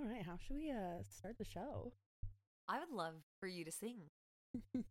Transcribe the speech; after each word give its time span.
All 0.00 0.08
right, 0.08 0.24
how 0.24 0.38
should 0.38 0.56
we 0.56 0.70
uh 0.70 1.02
start 1.02 1.36
the 1.38 1.44
show? 1.44 1.92
I 2.68 2.78
would 2.78 2.88
love 2.90 3.16
for 3.38 3.46
you 3.46 3.66
to 3.66 3.72
sing. 3.72 3.98
you 4.74 4.82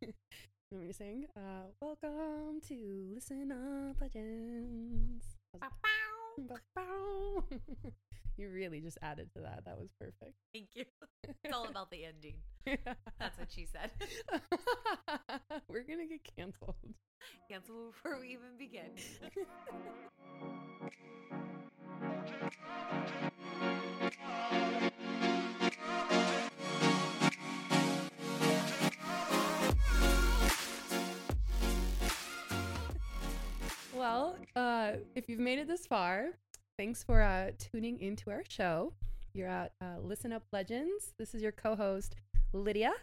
want 0.72 0.84
me 0.84 0.88
to 0.88 0.94
sing? 0.94 1.26
Uh, 1.36 1.72
welcome 1.82 2.62
to 2.68 3.10
Listen 3.16 3.52
Up 3.52 4.00
Legends. 4.00 5.26
Bow-bow. 6.38 7.44
you 8.38 8.50
really 8.52 8.82
just 8.82 9.00
added 9.02 9.32
to 9.34 9.42
that. 9.42 9.64
That 9.66 9.80
was 9.80 9.90
perfect. 10.00 10.36
Thank 10.54 10.70
you. 10.76 10.86
It's 11.44 11.56
all 11.56 11.68
about 11.68 11.90
the 11.90 12.06
ending. 12.06 12.36
That's 13.20 13.40
what 13.40 13.50
she 13.50 13.66
said. 13.66 13.90
We're 15.68 15.86
gonna 15.90 16.06
get 16.06 16.22
canceled. 16.38 16.76
Cancel 17.50 17.94
before 17.94 18.20
we 18.20 18.28
even 18.28 18.58
begin. 18.60 18.92
Well, 34.00 34.38
uh, 34.56 34.92
if 35.14 35.28
you've 35.28 35.42
made 35.42 35.60
it 35.60 35.68
this 35.68 35.86
far, 35.86 36.30
thanks 36.78 37.04
for 37.04 37.22
uh, 37.22 37.52
tuning 37.58 38.00
into 38.00 38.32
our 38.32 38.44
show. 38.48 38.94
You're 39.34 39.50
at 39.50 39.74
uh, 39.82 40.00
Listen 40.02 40.32
Up 40.32 40.44
Legends. 40.54 41.14
This 41.20 41.36
is 41.36 41.42
your 41.42 41.52
co-host 41.52 42.16
Lydia, 42.54 42.94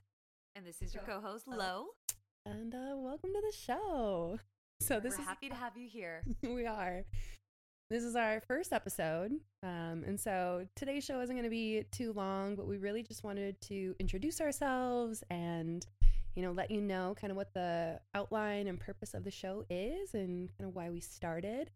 and 0.55 0.65
this 0.65 0.81
is 0.81 0.95
your 0.95 1.03
co-host 1.03 1.47
Lo. 1.47 1.89
and 2.47 2.75
uh, 2.75 2.95
welcome 2.97 3.29
to 3.35 3.43
the 3.43 3.55
show. 3.55 4.41
So 4.81 4.99
this 4.99 5.17
We're 5.17 5.21
is 5.21 5.27
happy 5.27 5.51
to 5.51 5.55
have 5.55 5.77
you 5.77 5.87
here. 5.87 6.23
we 6.43 6.65
are. 6.65 7.05
This 7.91 8.03
is 8.03 8.17
our 8.17 8.41
first 8.49 8.73
episode, 8.73 9.33
um, 9.63 10.03
and 10.07 10.19
so 10.19 10.67
today's 10.77 11.05
show 11.05 11.21
isn't 11.21 11.37
going 11.37 11.45
to 11.45 11.51
be 11.51 11.85
too 11.93 12.15
long, 12.15 12.57
but 12.57 12.67
we 12.67 12.79
really 12.79 13.03
just 13.03 13.23
wanted 13.23 13.61
to 13.61 13.95
introduce 14.01 14.41
ourselves 14.41 15.23
and 15.29 15.87
you 16.37 16.43
know 16.43 16.53
let 16.53 16.71
you 16.71 16.81
know 16.81 17.17
kind 17.21 17.31
of 17.31 17.37
what 17.37 17.53
the 17.55 17.99
outline 18.15 18.69
and 18.69 18.79
purpose 18.79 19.15
of 19.15 19.25
the 19.25 19.31
show 19.31 19.65
is 19.69 20.15
and 20.15 20.51
kind 20.57 20.69
of 20.69 20.77
why 20.77 20.91
we 20.91 21.01
started, 21.01 21.71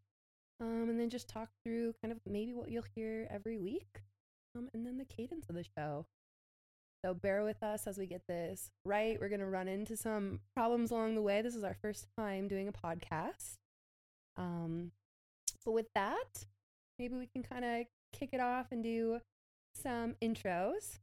um, 0.61 0.89
and 0.89 1.00
then 1.00 1.11
just 1.11 1.28
talk 1.28 1.48
through 1.64 1.94
kind 2.02 2.12
of 2.12 2.20
maybe 2.28 2.52
what 2.52 2.70
you'll 2.70 2.84
hear 2.94 3.27
every 3.30 3.58
week, 3.58 4.02
um, 4.56 4.69
and 4.72 4.86
then 4.86 4.98
the 4.98 5.05
cadence 5.05 5.48
of 5.48 5.56
the 5.56 5.64
show. 5.77 6.06
So 7.05 7.14
bear 7.14 7.42
with 7.44 7.62
us 7.62 7.86
as 7.86 7.97
we 7.97 8.06
get 8.06 8.27
this 8.28 8.70
right. 8.84 9.19
We're 9.19 9.30
going 9.30 9.41
to 9.41 9.47
run 9.47 9.69
into 9.69 9.97
some 9.97 10.41
problems 10.55 10.91
along 10.91 11.14
the 11.14 11.22
way. 11.22 11.41
This 11.41 11.55
is 11.55 11.64
our 11.64 11.77
first 11.80 12.06
time 12.19 12.47
doing 12.47 12.69
a 12.69 12.72
podcast. 12.72 13.56
Um, 14.36 14.92
but 15.64 15.72
with 15.72 15.86
that, 15.95 16.45
maybe 16.98 17.14
we 17.14 17.27
can 17.27 17.42
kind 17.42 17.64
of 17.64 17.86
kick 18.12 18.30
it 18.34 18.41
off 18.41 18.67
and 18.70 18.83
do 18.83 19.20
some 19.74 20.14
intros. 20.22 20.98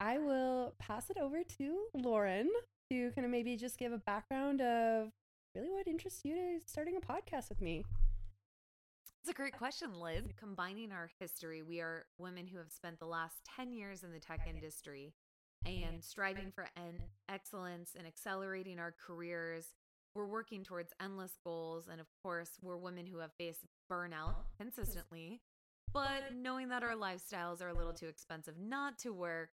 I 0.00 0.18
will 0.18 0.74
pass 0.78 1.10
it 1.10 1.16
over 1.18 1.42
to 1.58 1.84
Lauren 1.94 2.50
to 2.90 3.10
kind 3.12 3.24
of 3.24 3.30
maybe 3.30 3.56
just 3.56 3.78
give 3.78 3.92
a 3.92 3.98
background 3.98 4.60
of 4.60 5.10
really 5.54 5.70
what 5.70 5.86
interests 5.86 6.24
you 6.24 6.34
to 6.34 6.60
starting 6.66 6.96
a 6.96 7.00
podcast 7.00 7.48
with 7.48 7.60
me. 7.60 7.84
It's 9.20 9.30
a 9.30 9.34
great 9.34 9.56
question, 9.56 9.98
Lids. 9.98 10.28
Combining 10.38 10.92
our 10.92 11.08
history, 11.18 11.62
we 11.62 11.80
are 11.80 12.04
women 12.18 12.46
who 12.46 12.58
have 12.58 12.70
spent 12.70 12.98
the 12.98 13.06
last 13.06 13.36
10 13.56 13.72
years 13.72 14.02
in 14.02 14.12
the 14.12 14.18
tech 14.18 14.46
industry 14.46 15.14
and 15.64 16.04
striving 16.04 16.50
for 16.54 16.66
en- 16.76 17.00
excellence 17.30 17.94
and 17.96 18.06
accelerating 18.06 18.78
our 18.78 18.92
careers. 18.92 19.68
We're 20.14 20.26
working 20.26 20.62
towards 20.62 20.92
endless 21.00 21.38
goals. 21.42 21.88
And 21.90 22.02
of 22.02 22.06
course, 22.22 22.50
we're 22.60 22.76
women 22.76 23.06
who 23.06 23.18
have 23.18 23.32
faced 23.38 23.64
burnout 23.90 24.34
consistently. 24.58 25.40
But 25.92 26.34
knowing 26.34 26.68
that 26.68 26.82
our 26.82 26.94
lifestyles 26.94 27.62
are 27.62 27.68
a 27.68 27.74
little 27.74 27.94
too 27.94 28.08
expensive 28.08 28.58
not 28.58 28.98
to 28.98 29.12
work, 29.12 29.50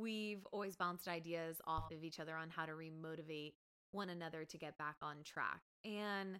we've 0.00 0.46
always 0.52 0.76
bounced 0.76 1.08
ideas 1.08 1.60
off 1.66 1.90
of 1.92 2.02
each 2.02 2.20
other 2.20 2.34
on 2.36 2.48
how 2.50 2.66
to 2.66 2.72
remotivate 2.72 3.54
one 3.92 4.10
another 4.10 4.44
to 4.44 4.58
get 4.58 4.78
back 4.78 4.96
on 5.02 5.16
track. 5.24 5.60
And 5.84 6.38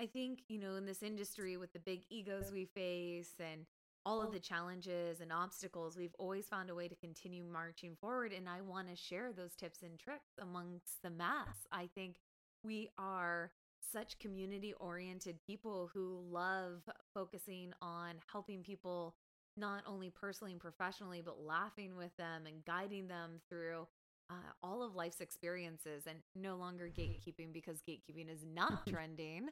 I 0.00 0.06
think, 0.06 0.42
you 0.48 0.58
know, 0.58 0.76
in 0.76 0.86
this 0.86 1.02
industry 1.02 1.56
with 1.56 1.72
the 1.72 1.78
big 1.78 2.02
egos 2.10 2.52
we 2.52 2.66
face 2.66 3.34
and 3.40 3.66
all 4.06 4.22
of 4.22 4.32
the 4.32 4.40
challenges 4.40 5.20
and 5.20 5.32
obstacles, 5.32 5.96
we've 5.96 6.14
always 6.18 6.46
found 6.46 6.70
a 6.70 6.74
way 6.74 6.88
to 6.88 6.94
continue 6.94 7.44
marching 7.44 7.96
forward. 8.00 8.32
And 8.32 8.48
I 8.48 8.60
want 8.60 8.88
to 8.88 8.96
share 8.96 9.32
those 9.32 9.54
tips 9.54 9.82
and 9.82 9.98
tricks 9.98 10.38
amongst 10.40 11.02
the 11.02 11.10
mass. 11.10 11.66
I 11.72 11.88
think 11.94 12.16
we 12.62 12.90
are 12.98 13.50
such 13.92 14.18
community 14.18 14.74
oriented 14.80 15.40
people 15.46 15.90
who 15.92 16.20
love 16.30 16.82
focusing 17.14 17.72
on 17.80 18.14
helping 18.30 18.62
people 18.62 19.14
not 19.58 19.82
only 19.86 20.10
personally 20.10 20.52
and 20.52 20.60
professionally, 20.60 21.22
but 21.24 21.40
laughing 21.40 21.96
with 21.96 22.16
them 22.16 22.46
and 22.46 22.64
guiding 22.64 23.08
them 23.08 23.40
through 23.48 23.86
uh, 24.30 24.52
all 24.62 24.82
of 24.82 24.94
life's 24.94 25.20
experiences 25.20 26.04
and 26.06 26.18
no 26.34 26.56
longer 26.56 26.88
gatekeeping 26.88 27.52
because 27.52 27.80
gatekeeping 27.88 28.30
is 28.32 28.44
not 28.44 28.86
trending. 28.88 29.48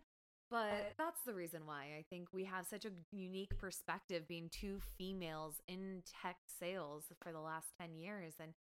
But 0.51 0.93
that's 0.97 1.23
the 1.27 1.35
reason 1.35 1.63
why 1.67 1.97
I 1.99 2.05
think 2.09 2.29
we 2.33 2.45
have 2.45 2.67
such 2.67 2.85
a 2.85 2.91
unique 3.11 3.59
perspective 3.59 4.29
being 4.29 4.49
two 4.51 4.81
females 4.97 5.57
in 5.67 6.03
tech 6.23 6.37
sales 6.61 7.07
for 7.21 7.33
the 7.33 7.41
last 7.41 7.69
10 7.81 7.97
years 7.97 8.35
and 8.41 8.53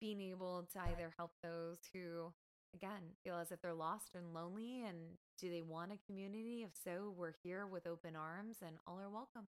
being 0.00 0.20
able 0.22 0.66
to 0.72 0.80
either 0.80 1.12
help 1.18 1.32
those 1.42 1.78
who, 1.92 2.32
again, 2.74 3.02
feel 3.22 3.36
as 3.36 3.52
if 3.52 3.60
they're 3.60 3.74
lost 3.74 4.14
and 4.14 4.32
lonely 4.32 4.84
and 4.88 4.96
do 5.38 5.50
they 5.50 5.62
want 5.62 5.92
a 5.92 5.98
community? 6.06 6.62
If 6.64 6.70
so, 6.82 7.12
we're 7.16 7.34
here 7.42 7.66
with 7.66 7.86
open 7.86 8.16
arms 8.16 8.56
and 8.66 8.76
all 8.86 8.98
are 8.98 9.10
welcome. 9.10 9.46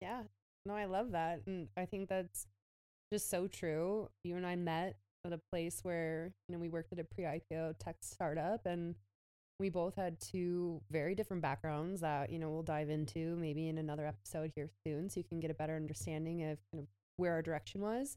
Yeah, 0.00 0.22
no, 0.66 0.74
I 0.74 0.86
love 0.86 1.12
that. 1.12 1.40
And 1.46 1.68
I 1.76 1.84
think 1.84 2.08
that's 2.08 2.46
just 3.12 3.30
so 3.30 3.46
true. 3.46 4.08
You 4.24 4.36
and 4.36 4.46
I 4.46 4.56
met 4.56 4.96
at 5.24 5.32
a 5.32 5.40
place 5.50 5.80
where, 5.82 6.32
you 6.48 6.54
know, 6.54 6.60
we 6.60 6.68
worked 6.68 6.92
at 6.92 6.98
a 6.98 7.04
pre 7.04 7.24
IPO 7.24 7.74
tech 7.78 7.96
startup 8.00 8.66
and 8.66 8.94
we 9.60 9.68
both 9.68 9.94
had 9.94 10.20
two 10.20 10.80
very 10.90 11.14
different 11.14 11.42
backgrounds 11.42 12.00
that, 12.00 12.30
you 12.30 12.38
know, 12.38 12.50
we'll 12.50 12.62
dive 12.62 12.90
into 12.90 13.36
maybe 13.36 13.68
in 13.68 13.78
another 13.78 14.06
episode 14.06 14.50
here 14.56 14.68
soon 14.86 15.08
so 15.08 15.20
you 15.20 15.24
can 15.24 15.40
get 15.40 15.50
a 15.50 15.54
better 15.54 15.76
understanding 15.76 16.42
of 16.42 16.58
kind 16.72 16.82
of 16.82 16.86
where 17.16 17.32
our 17.32 17.42
direction 17.42 17.80
was. 17.80 18.16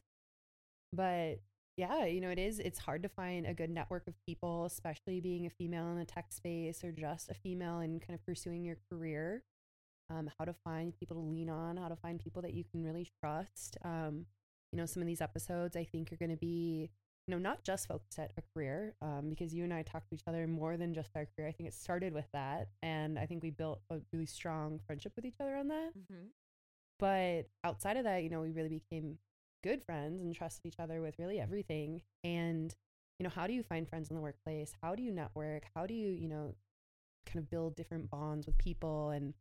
But 0.93 1.39
yeah, 1.75 2.05
you 2.05 2.21
know, 2.21 2.29
it 2.29 2.39
is, 2.39 2.59
it's 2.59 2.79
hard 2.79 3.03
to 3.03 3.09
find 3.09 3.45
a 3.45 3.53
good 3.53 3.69
network 3.69 4.07
of 4.07 4.15
people, 4.25 4.65
especially 4.65 5.21
being 5.21 5.45
a 5.45 5.49
female 5.51 5.89
in 5.91 5.99
the 5.99 6.05
tech 6.05 6.31
space 6.31 6.83
or 6.83 6.91
just 6.91 7.29
a 7.29 7.35
female 7.35 7.79
and 7.79 8.01
kind 8.01 8.17
of 8.17 8.25
pursuing 8.25 8.63
your 8.63 8.77
career 8.91 9.43
um, 10.09 10.29
how 10.37 10.45
to 10.45 10.53
find 10.63 10.93
people 10.97 11.15
to 11.15 11.21
lean 11.21 11.49
on, 11.49 11.77
how 11.77 11.87
to 11.87 11.95
find 11.95 12.19
people 12.19 12.41
that 12.41 12.53
you 12.53 12.63
can 12.63 12.83
really 12.83 13.07
trust. 13.21 13.77
Um, 13.83 14.25
you 14.71 14.77
know, 14.77 14.85
some 14.85 15.01
of 15.01 15.07
these 15.07 15.21
episodes 15.21 15.75
I 15.75 15.83
think 15.83 16.11
are 16.11 16.17
going 16.17 16.31
to 16.31 16.37
be, 16.37 16.89
you 17.27 17.31
know, 17.31 17.39
not 17.39 17.63
just 17.63 17.87
focused 17.87 18.19
at 18.19 18.31
a 18.37 18.41
career, 18.53 18.93
um, 19.01 19.29
because 19.29 19.53
you 19.53 19.63
and 19.63 19.73
I 19.73 19.81
talked 19.81 20.09
to 20.09 20.15
each 20.15 20.27
other 20.27 20.47
more 20.47 20.77
than 20.77 20.93
just 20.93 21.11
our 21.15 21.25
career. 21.25 21.47
I 21.47 21.51
think 21.51 21.67
it 21.67 21.73
started 21.73 22.13
with 22.13 22.27
that, 22.33 22.69
and 22.81 23.17
I 23.17 23.25
think 23.25 23.43
we 23.43 23.51
built 23.51 23.81
a 23.89 23.99
really 24.11 24.25
strong 24.25 24.79
friendship 24.85 25.13
with 25.15 25.25
each 25.25 25.39
other 25.39 25.55
on 25.55 25.67
that. 25.69 25.91
Mm-hmm. 25.97 26.27
But 26.99 27.49
outside 27.63 27.97
of 27.97 28.05
that, 28.05 28.23
you 28.23 28.29
know, 28.29 28.41
we 28.41 28.51
really 28.51 28.69
became 28.69 29.19
good 29.63 29.83
friends 29.83 30.21
and 30.21 30.33
trusted 30.35 30.65
each 30.65 30.79
other 30.79 31.01
with 31.01 31.15
really 31.19 31.39
everything. 31.39 32.01
And 32.23 32.73
you 33.19 33.23
know, 33.23 33.31
how 33.33 33.47
do 33.47 33.53
you 33.53 33.63
find 33.63 33.87
friends 33.87 34.09
in 34.09 34.15
the 34.15 34.21
workplace? 34.21 34.73
How 34.81 34.95
do 34.95 35.01
you 35.01 35.11
network? 35.11 35.63
How 35.75 35.85
do 35.85 35.93
you, 35.93 36.09
you 36.09 36.27
know, 36.27 36.53
kind 37.25 37.39
of 37.39 37.49
build 37.49 37.75
different 37.75 38.09
bonds 38.09 38.45
with 38.45 38.57
people 38.57 39.09
and 39.09 39.33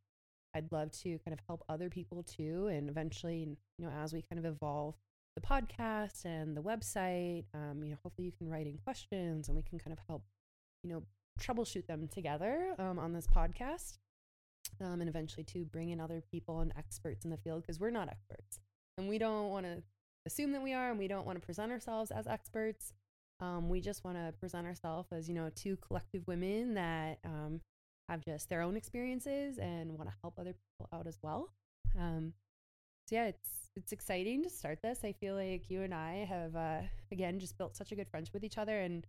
I'd 0.56 0.72
love 0.72 0.90
to 1.02 1.18
kind 1.18 1.32
of 1.32 1.40
help 1.46 1.62
other 1.68 1.90
people 1.90 2.22
too. 2.22 2.68
And 2.68 2.88
eventually, 2.88 3.56
you 3.78 3.84
know, 3.84 3.90
as 4.02 4.12
we 4.12 4.22
kind 4.22 4.38
of 4.38 4.46
evolve 4.46 4.94
the 5.34 5.42
podcast 5.42 6.24
and 6.24 6.56
the 6.56 6.62
website, 6.62 7.44
um, 7.54 7.82
you 7.82 7.90
know, 7.90 7.98
hopefully 8.02 8.26
you 8.26 8.32
can 8.32 8.48
write 8.48 8.66
in 8.66 8.78
questions 8.78 9.48
and 9.48 9.56
we 9.56 9.62
can 9.62 9.78
kind 9.78 9.92
of 9.92 9.98
help, 10.08 10.22
you 10.82 10.90
know, 10.90 11.02
troubleshoot 11.38 11.86
them 11.86 12.08
together 12.08 12.74
um, 12.78 12.98
on 12.98 13.12
this 13.12 13.26
podcast. 13.26 13.98
Um, 14.80 15.00
and 15.00 15.08
eventually 15.08 15.44
to 15.44 15.64
bring 15.64 15.90
in 15.90 16.00
other 16.00 16.22
people 16.30 16.60
and 16.60 16.72
experts 16.76 17.24
in 17.24 17.30
the 17.30 17.36
field 17.36 17.62
because 17.62 17.78
we're 17.78 17.90
not 17.90 18.08
experts 18.08 18.58
and 18.98 19.08
we 19.08 19.16
don't 19.16 19.50
want 19.50 19.64
to 19.64 19.82
assume 20.26 20.52
that 20.52 20.62
we 20.62 20.72
are 20.72 20.90
and 20.90 20.98
we 20.98 21.06
don't 21.06 21.24
want 21.24 21.40
to 21.40 21.44
present 21.44 21.70
ourselves 21.70 22.10
as 22.10 22.26
experts. 22.26 22.92
Um, 23.40 23.68
we 23.68 23.80
just 23.80 24.04
want 24.04 24.16
to 24.16 24.34
present 24.40 24.66
ourselves 24.66 25.08
as, 25.12 25.28
you 25.28 25.34
know, 25.34 25.50
two 25.54 25.76
collective 25.76 26.26
women 26.26 26.74
that 26.74 27.18
um, 27.24 27.60
have 28.08 28.24
just 28.24 28.48
their 28.48 28.62
own 28.62 28.76
experiences 28.76 29.58
and 29.58 29.92
want 29.92 30.08
to 30.08 30.16
help 30.22 30.38
other 30.38 30.52
people 30.52 30.88
out 30.92 31.06
as 31.06 31.18
well. 31.22 31.50
Um, 31.98 32.32
so 33.08 33.16
yeah, 33.16 33.26
it's 33.26 33.70
it's 33.76 33.92
exciting 33.92 34.42
to 34.42 34.50
start 34.50 34.80
this. 34.82 35.00
I 35.04 35.12
feel 35.12 35.34
like 35.34 35.70
you 35.70 35.82
and 35.82 35.94
I 35.94 36.26
have 36.28 36.56
uh, 36.56 36.80
again 37.12 37.38
just 37.38 37.58
built 37.58 37.76
such 37.76 37.92
a 37.92 37.96
good 37.96 38.08
friendship 38.08 38.34
with 38.34 38.44
each 38.44 38.58
other, 38.58 38.78
and 38.78 39.06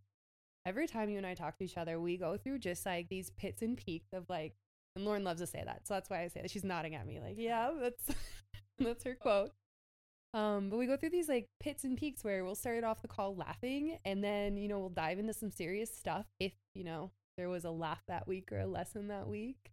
every 0.65 0.87
time 0.87 1.09
you 1.09 1.17
and 1.17 1.25
I 1.25 1.33
talk 1.33 1.57
to 1.57 1.63
each 1.63 1.77
other, 1.77 1.99
we 1.99 2.17
go 2.17 2.37
through 2.37 2.59
just 2.59 2.85
like 2.85 3.09
these 3.09 3.31
pits 3.31 3.61
and 3.61 3.77
peaks 3.77 4.13
of 4.13 4.29
like. 4.29 4.53
And 4.95 5.05
Lauren 5.05 5.23
loves 5.23 5.41
to 5.41 5.47
say 5.47 5.61
that, 5.63 5.87
so 5.87 5.93
that's 5.93 6.09
why 6.09 6.23
I 6.23 6.27
say 6.27 6.41
that. 6.41 6.49
She's 6.49 6.63
nodding 6.63 6.95
at 6.95 7.05
me 7.05 7.19
like, 7.19 7.35
yeah, 7.37 7.69
that's 7.79 8.07
that's 8.79 9.03
her 9.03 9.13
quote. 9.13 9.51
Um, 10.33 10.69
but 10.69 10.77
we 10.77 10.87
go 10.87 10.97
through 10.97 11.11
these 11.11 11.29
like 11.29 11.47
pits 11.59 11.83
and 11.83 11.97
peaks 11.97 12.23
where 12.23 12.43
we'll 12.43 12.55
start 12.55 12.83
off 12.83 13.01
the 13.01 13.07
call 13.07 13.35
laughing, 13.35 13.99
and 14.05 14.23
then 14.23 14.57
you 14.57 14.67
know 14.67 14.79
we'll 14.79 14.89
dive 14.89 15.19
into 15.19 15.33
some 15.33 15.51
serious 15.51 15.95
stuff 15.95 16.25
if 16.39 16.53
you 16.73 16.83
know 16.83 17.11
there 17.37 17.49
was 17.49 17.63
a 17.65 17.71
laugh 17.71 18.03
that 18.07 18.27
week 18.27 18.51
or 18.51 18.59
a 18.59 18.67
lesson 18.67 19.07
that 19.07 19.27
week. 19.27 19.71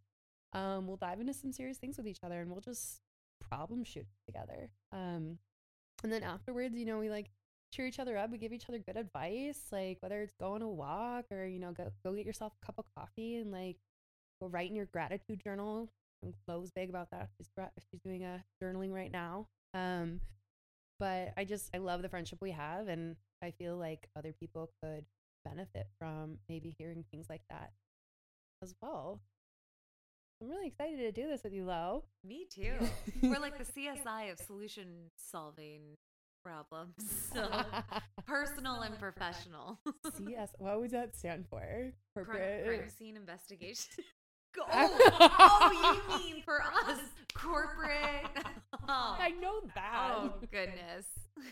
Um, 0.52 0.86
we'll 0.86 0.96
dive 0.96 1.20
into 1.20 1.34
some 1.34 1.52
serious 1.52 1.78
things 1.78 1.96
with 1.96 2.06
each 2.06 2.20
other 2.22 2.40
and 2.40 2.50
we'll 2.50 2.60
just 2.60 3.00
problem 3.40 3.82
shoot 3.84 4.06
together. 4.26 4.70
Um, 4.92 5.38
And 6.02 6.12
then 6.12 6.22
afterwards, 6.22 6.76
you 6.76 6.84
know, 6.84 6.98
we 6.98 7.08
like 7.08 7.30
cheer 7.72 7.86
each 7.86 7.98
other 7.98 8.16
up. 8.16 8.30
We 8.30 8.38
give 8.38 8.52
each 8.52 8.68
other 8.68 8.78
good 8.78 8.96
advice, 8.96 9.58
like 9.72 9.98
whether 10.00 10.20
it's 10.20 10.34
go 10.38 10.52
on 10.52 10.62
a 10.62 10.68
walk 10.68 11.24
or, 11.30 11.46
you 11.46 11.58
know, 11.58 11.72
go, 11.72 11.90
go 12.04 12.12
get 12.12 12.26
yourself 12.26 12.52
a 12.62 12.66
cup 12.66 12.74
of 12.78 12.84
coffee 12.96 13.36
and 13.36 13.50
like 13.50 13.76
go 14.40 14.48
write 14.48 14.70
in 14.70 14.76
your 14.76 14.86
gratitude 14.86 15.40
journal. 15.42 15.88
And 16.22 16.34
Chloe's 16.44 16.70
big 16.70 16.90
about 16.90 17.10
that. 17.10 17.30
She's, 17.36 17.48
she's 17.90 18.00
doing 18.00 18.24
a 18.24 18.44
journaling 18.62 18.92
right 18.92 19.10
now. 19.10 19.46
Um, 19.72 20.20
but 21.00 21.32
I 21.36 21.44
just, 21.44 21.70
I 21.74 21.78
love 21.78 22.02
the 22.02 22.08
friendship 22.08 22.38
we 22.40 22.52
have. 22.52 22.88
And 22.88 23.16
I 23.42 23.50
feel 23.50 23.76
like 23.76 24.08
other 24.16 24.32
people 24.38 24.70
could 24.82 25.04
benefit 25.44 25.86
from 25.98 26.38
maybe 26.48 26.74
hearing 26.78 27.04
things 27.10 27.26
like 27.28 27.42
that 27.50 27.72
as 28.62 28.74
well. 28.80 29.20
I'm 30.42 30.48
really 30.48 30.66
excited 30.66 30.98
to 30.98 31.12
do 31.12 31.28
this 31.28 31.42
with 31.44 31.52
you, 31.52 31.64
Lo. 31.64 32.04
Me 32.24 32.46
too. 32.52 32.74
We're 33.22 33.38
like 33.38 33.56
the 33.58 33.64
CSI 33.80 34.32
of 34.32 34.38
solution 34.38 35.10
solving 35.16 35.96
problems. 36.44 36.94
So 37.34 37.48
personal 38.26 38.82
and 38.82 38.96
professional. 38.98 39.80
CS. 40.16 40.50
What 40.58 40.78
would 40.80 40.90
that 40.92 41.16
stand 41.16 41.46
for? 41.50 41.58
Crime, 41.58 41.92
Corporate. 42.14 42.64
crime 42.66 42.90
scene 42.96 43.16
investigation. 43.16 44.04
oh, 44.60 45.18
oh, 45.40 46.04
you 46.12 46.18
mean 46.18 46.42
for 46.44 46.62
us, 46.62 47.00
corporate? 47.34 48.26
Oh. 48.88 49.16
I 49.18 49.30
know 49.40 49.62
that. 49.74 50.12
Oh 50.16 50.34
goodness. 50.52 51.06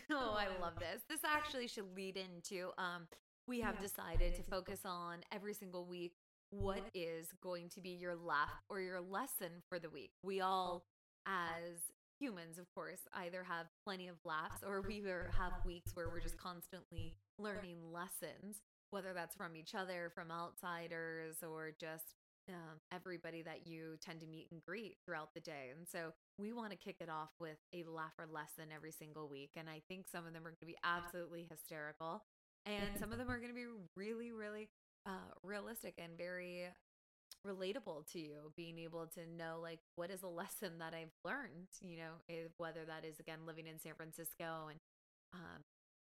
Oh, 0.09 0.37
I 0.37 0.47
love 0.61 0.75
this. 0.79 1.01
This 1.09 1.19
actually 1.25 1.67
should 1.67 1.93
lead 1.97 2.15
into 2.15 2.69
um 2.77 3.07
we 3.47 3.59
have 3.61 3.79
decided 3.79 4.35
to 4.35 4.43
focus 4.43 4.79
on 4.85 5.19
every 5.31 5.53
single 5.53 5.85
week 5.85 6.13
what 6.49 6.81
is 6.93 7.27
going 7.41 7.69
to 7.69 7.81
be 7.81 7.89
your 7.89 8.15
laugh 8.15 8.63
or 8.69 8.79
your 8.79 9.01
lesson 9.01 9.61
for 9.67 9.79
the 9.79 9.89
week. 9.89 10.11
We 10.23 10.41
all 10.41 10.85
as 11.25 11.91
humans 12.19 12.57
of 12.57 12.69
course 12.73 12.99
either 13.13 13.43
have 13.43 13.65
plenty 13.83 14.07
of 14.07 14.15
laughs 14.23 14.61
or 14.65 14.81
we 14.81 15.03
have 15.37 15.53
weeks 15.65 15.95
where 15.95 16.09
we're 16.09 16.19
just 16.19 16.37
constantly 16.37 17.15
learning 17.39 17.77
lessons 17.91 18.61
whether 18.93 19.11
that's 19.11 19.35
from 19.35 19.55
each 19.55 19.73
other, 19.73 20.11
from 20.13 20.29
outsiders, 20.29 21.37
or 21.41 21.73
just 21.79 22.13
um, 22.47 22.77
everybody 22.91 23.41
that 23.41 23.65
you 23.65 23.97
tend 23.99 24.19
to 24.19 24.27
meet 24.27 24.47
and 24.51 24.61
greet 24.61 24.97
throughout 25.03 25.33
the 25.33 25.39
day. 25.39 25.71
And 25.75 25.87
so 25.87 26.13
we 26.37 26.53
want 26.53 26.71
to 26.71 26.77
kick 26.77 26.97
it 26.99 27.09
off 27.09 27.29
with 27.39 27.57
a 27.73 27.83
laugh 27.89 28.13
or 28.19 28.27
lesson 28.31 28.69
every 28.73 28.91
single 28.91 29.27
week. 29.27 29.51
And 29.55 29.67
I 29.67 29.81
think 29.87 30.05
some 30.07 30.27
of 30.27 30.33
them 30.33 30.45
are 30.45 30.51
going 30.51 30.57
to 30.61 30.65
be 30.67 30.77
absolutely 30.83 31.47
hysterical, 31.49 32.23
and 32.65 32.85
some 32.99 33.11
of 33.11 33.17
them 33.17 33.29
are 33.29 33.37
going 33.37 33.49
to 33.49 33.55
be 33.55 33.67
really, 33.95 34.31
really 34.31 34.69
uh, 35.05 35.31
realistic 35.43 35.95
and 35.97 36.17
very 36.17 36.67
relatable 37.45 38.11
to 38.13 38.19
you. 38.19 38.51
Being 38.55 38.79
able 38.79 39.07
to 39.15 39.21
know, 39.37 39.59
like, 39.61 39.79
what 39.95 40.11
is 40.11 40.23
a 40.23 40.27
lesson 40.27 40.79
that 40.79 40.93
I've 40.93 41.13
learned, 41.25 41.67
you 41.81 41.97
know, 41.97 42.13
if, 42.27 42.51
whether 42.57 42.85
that 42.85 43.05
is, 43.05 43.19
again, 43.19 43.39
living 43.45 43.67
in 43.67 43.79
San 43.79 43.93
Francisco 43.95 44.69
and 44.69 44.79
um, 45.33 45.63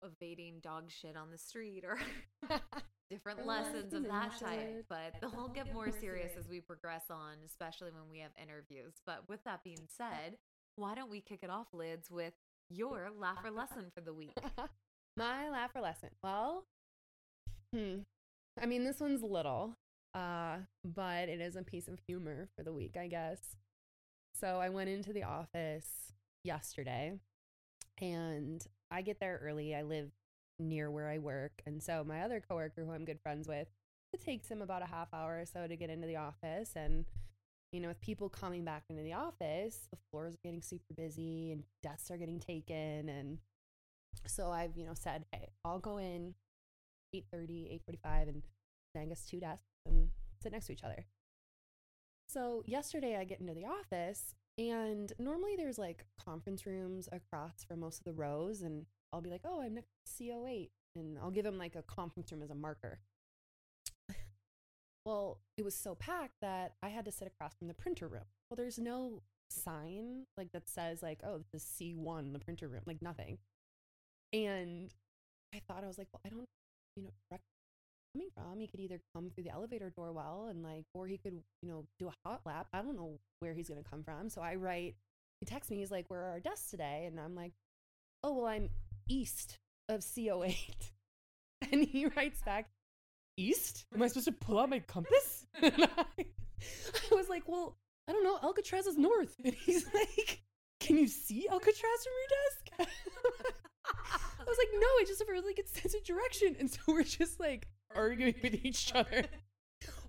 evading 0.03 0.61
dog 0.63 0.91
shit 0.91 1.17
on 1.17 1.31
the 1.31 1.39
street 1.39 1.85
or 1.85 1.99
different 3.11 3.41
Or 3.41 3.45
lessons 3.45 3.93
of 3.93 4.05
that 4.05 4.39
type. 4.39 4.87
But 4.89 5.15
they'll 5.21 5.49
get 5.49 5.73
more 5.73 5.91
serious 5.91 6.33
as 6.39 6.49
we 6.49 6.61
progress 6.61 7.05
on, 7.11 7.35
especially 7.45 7.91
when 7.91 8.11
we 8.11 8.21
have 8.21 8.31
interviews. 8.41 8.95
But 9.07 9.29
with 9.29 9.43
that 9.45 9.63
being 9.65 9.87
said, 9.97 10.37
why 10.77 10.95
don't 10.95 11.11
we 11.11 11.21
kick 11.21 11.41
it 11.43 11.51
off, 11.51 11.67
Lids, 11.73 12.11
with 12.11 12.35
your 12.71 13.11
laugh 13.19 13.39
or 13.45 13.51
lesson 13.51 13.91
for 13.95 14.01
the 14.01 14.15
week? 14.15 14.39
My 15.17 15.51
laugh 15.51 15.71
or 15.75 15.81
lesson. 15.81 16.11
Well, 16.23 16.65
hmm. 17.75 18.01
I 18.61 18.67
mean, 18.67 18.85
this 18.85 19.01
one's 19.01 19.23
little, 19.23 19.77
uh, 20.15 20.59
but 20.85 21.29
it 21.29 21.41
is 21.41 21.57
a 21.57 21.63
piece 21.63 21.89
of 21.89 21.99
humor 22.07 22.49
for 22.57 22.63
the 22.63 22.73
week, 22.73 22.97
I 22.99 23.07
guess. 23.07 23.39
So 24.39 24.59
I 24.59 24.69
went 24.69 24.91
into 24.91 25.13
the 25.13 25.25
office 25.25 26.13
yesterday 26.45 27.19
and 28.01 28.65
I 28.91 29.03
get 29.03 29.21
there 29.21 29.41
early. 29.43 29.75
I 29.75 29.83
live 29.83 30.11
near 30.59 30.91
where 30.91 31.09
I 31.09 31.19
work. 31.19 31.53
And 31.67 31.83
so 31.83 32.05
my 32.07 32.23
other 32.23 32.43
coworker 32.47 32.85
who 32.85 32.93
I'm 32.93 33.05
good 33.05 33.21
friends 33.21 33.49
with, 33.49 33.69
it 34.13 34.25
takes 34.25 34.49
him 34.49 34.63
about 34.63 34.83
a 34.83 34.87
half 34.87 35.09
hour 35.13 35.41
or 35.41 35.47
so 35.47 35.67
to 35.67 35.77
get 35.77 35.91
into 35.91 36.07
the 36.07 36.17
office. 36.17 36.73
And, 36.75 37.05
you 37.73 37.81
know, 37.81 37.89
with 37.89 38.01
people 38.01 38.29
coming 38.29 38.65
back 38.65 38.85
into 38.89 39.03
the 39.03 39.13
office, 39.13 39.89
the 39.91 39.99
floors 40.11 40.35
are 40.35 40.41
getting 40.45 40.63
super 40.63 40.95
busy 40.97 41.53
and 41.53 41.65
desks 41.83 42.11
are 42.11 42.17
getting 42.17 42.41
taken. 42.41 43.09
And 43.09 43.39
so 44.27 44.51
I've, 44.51 44.77
you 44.77 44.85
know, 44.85 44.95
said, 44.95 45.25
hey, 45.33 45.51
I'll 45.65 45.79
go 45.79 45.99
in 45.99 46.35
8.30, 47.15 47.81
8.45 47.89 48.29
and 48.29 48.43
I 48.97 49.05
guess 49.05 49.25
two 49.25 49.41
desks 49.41 49.65
and 49.87 50.09
sit 50.43 50.53
next 50.53 50.67
to 50.67 50.73
each 50.73 50.85
other. 50.85 51.07
So 52.29 52.63
yesterday 52.67 53.17
I 53.17 53.25
get 53.25 53.41
into 53.41 53.55
the 53.55 53.65
office 53.65 54.35
and 54.59 55.13
normally 55.19 55.57
there's 55.57 55.79
like 55.79 56.05
conference 56.25 56.67
rooms 56.67 57.09
across 57.11 57.65
from 57.67 57.81
most 57.81 57.99
of 57.99 58.05
the 58.05 58.13
rows 58.13 58.63
and 58.63 58.87
I'll 59.13 59.21
be 59.21 59.31
like, 59.31 59.43
oh, 59.45 59.63
I'm 59.63 59.75
next 59.75 59.89
to 60.19 60.25
CO8 60.25 60.71
and 60.97 61.19
I'll 61.19 61.31
give 61.31 61.47
him 61.47 61.59
like 61.59 61.75
a 61.75 61.83
conference 61.83 62.31
room 62.31 62.43
as 62.43 62.51
a 62.51 62.55
marker. 62.55 63.01
well, 65.05 65.41
it 65.57 65.65
was 65.65 65.75
so 65.75 65.95
packed 65.95 66.41
that 66.41 66.75
I 66.83 66.89
had 66.89 67.05
to 67.07 67.13
sit 67.13 67.27
across 67.27 67.55
from 67.57 67.69
the 67.69 67.75
printer 67.75 68.07
room. 68.07 68.25
Well, 68.49 68.57
there's 68.57 68.79
no 68.79 69.23
sign 69.51 70.27
like 70.37 70.53
that 70.53 70.69
says 70.69 71.03
like, 71.03 71.21
oh, 71.25 71.39
this 71.53 71.63
is 71.63 71.69
C1, 71.69 72.33
the 72.33 72.39
printer 72.39 72.69
room, 72.69 72.83
like 72.87 73.03
nothing. 73.03 73.39
And 74.33 74.93
I 75.55 75.61
thought 75.67 75.85
I 75.85 75.89
was 75.89 75.99
like, 75.99 76.09
well, 76.13 76.21
I 76.25 76.29
don't, 76.29 76.49
you 76.97 77.03
know, 77.05 77.11
coming 78.15 78.29
from. 78.35 78.61
He 78.61 78.67
could 78.67 78.81
either 78.81 79.01
come 79.15 79.31
through 79.31 79.45
the 79.45 79.51
elevator 79.51 79.91
door 79.91 80.13
well 80.13 80.49
and 80.51 80.63
like, 80.63 80.85
or 80.95 81.07
he 81.07 81.19
could, 81.19 81.41
you 81.63 81.69
know, 81.69 81.85
do 81.99 82.09
a 82.09 82.13
hot 82.25 82.41
lap. 82.45 82.69
I 82.73 82.83
don't 82.83 82.97
know 82.97 83.19
where 83.41 83.55
he's 83.55 83.69
gonna 83.69 83.83
come 83.89 84.03
from. 84.03 84.29
So 84.29 84.41
I 84.41 84.55
write. 84.57 84.97
He 85.41 85.47
texts 85.47 85.71
me. 85.71 85.79
He's 85.79 85.91
like, 85.91 86.05
"Where 86.09 86.21
are 86.21 86.31
our 86.33 86.41
desks 86.41 86.71
today?" 86.71 87.05
And 87.07 87.19
I'm 87.19 87.35
like, 87.35 87.53
"Oh 88.23 88.35
well, 88.35 88.47
I'm 88.47 88.69
east 89.09 89.59
of 89.89 90.01
CO8." 90.01 90.55
And 91.73 91.85
he 91.85 92.07
writes 92.07 92.41
back, 92.43 92.71
"East? 93.37 93.85
Am 93.95 94.03
I 94.03 94.09
supposed 94.09 94.27
to 94.27 94.33
pull 94.33 94.59
out 94.59 94.71
my 94.71 94.81
compass?" 94.81 95.47
And 95.63 95.85
I, 95.97 96.05
I 96.19 97.15
was 97.15 97.29
like, 97.29 97.45
"Well, 97.47 97.77
I 98.09 98.13
don't 98.13 98.25
know. 98.25 98.39
Alcatraz 98.43 98.87
is 98.87 98.97
north." 98.97 99.37
And 99.45 99.55
he's 99.55 99.87
like, 99.93 100.43
"Can 100.81 100.97
you 100.97 101.07
see 101.07 101.47
Alcatraz 101.49 101.75
from 102.05 102.13
your 102.79 102.87
desk?" 102.87 102.91
I 104.41 104.45
was 104.49 104.59
like, 104.59 104.69
no, 104.73 104.87
I 104.87 105.05
just 105.07 105.19
have 105.21 105.29
a 105.29 105.33
really 105.33 105.55
good 105.55 105.69
sense 105.69 105.95
of 105.95 106.05
direction. 106.05 106.57
And 106.59 106.71
so 106.71 106.81
we're 106.89 107.03
just 107.05 107.39
like 107.39 107.69
arguing 107.95 108.35
with 108.43 108.65
each 108.65 108.93
other 108.95 109.25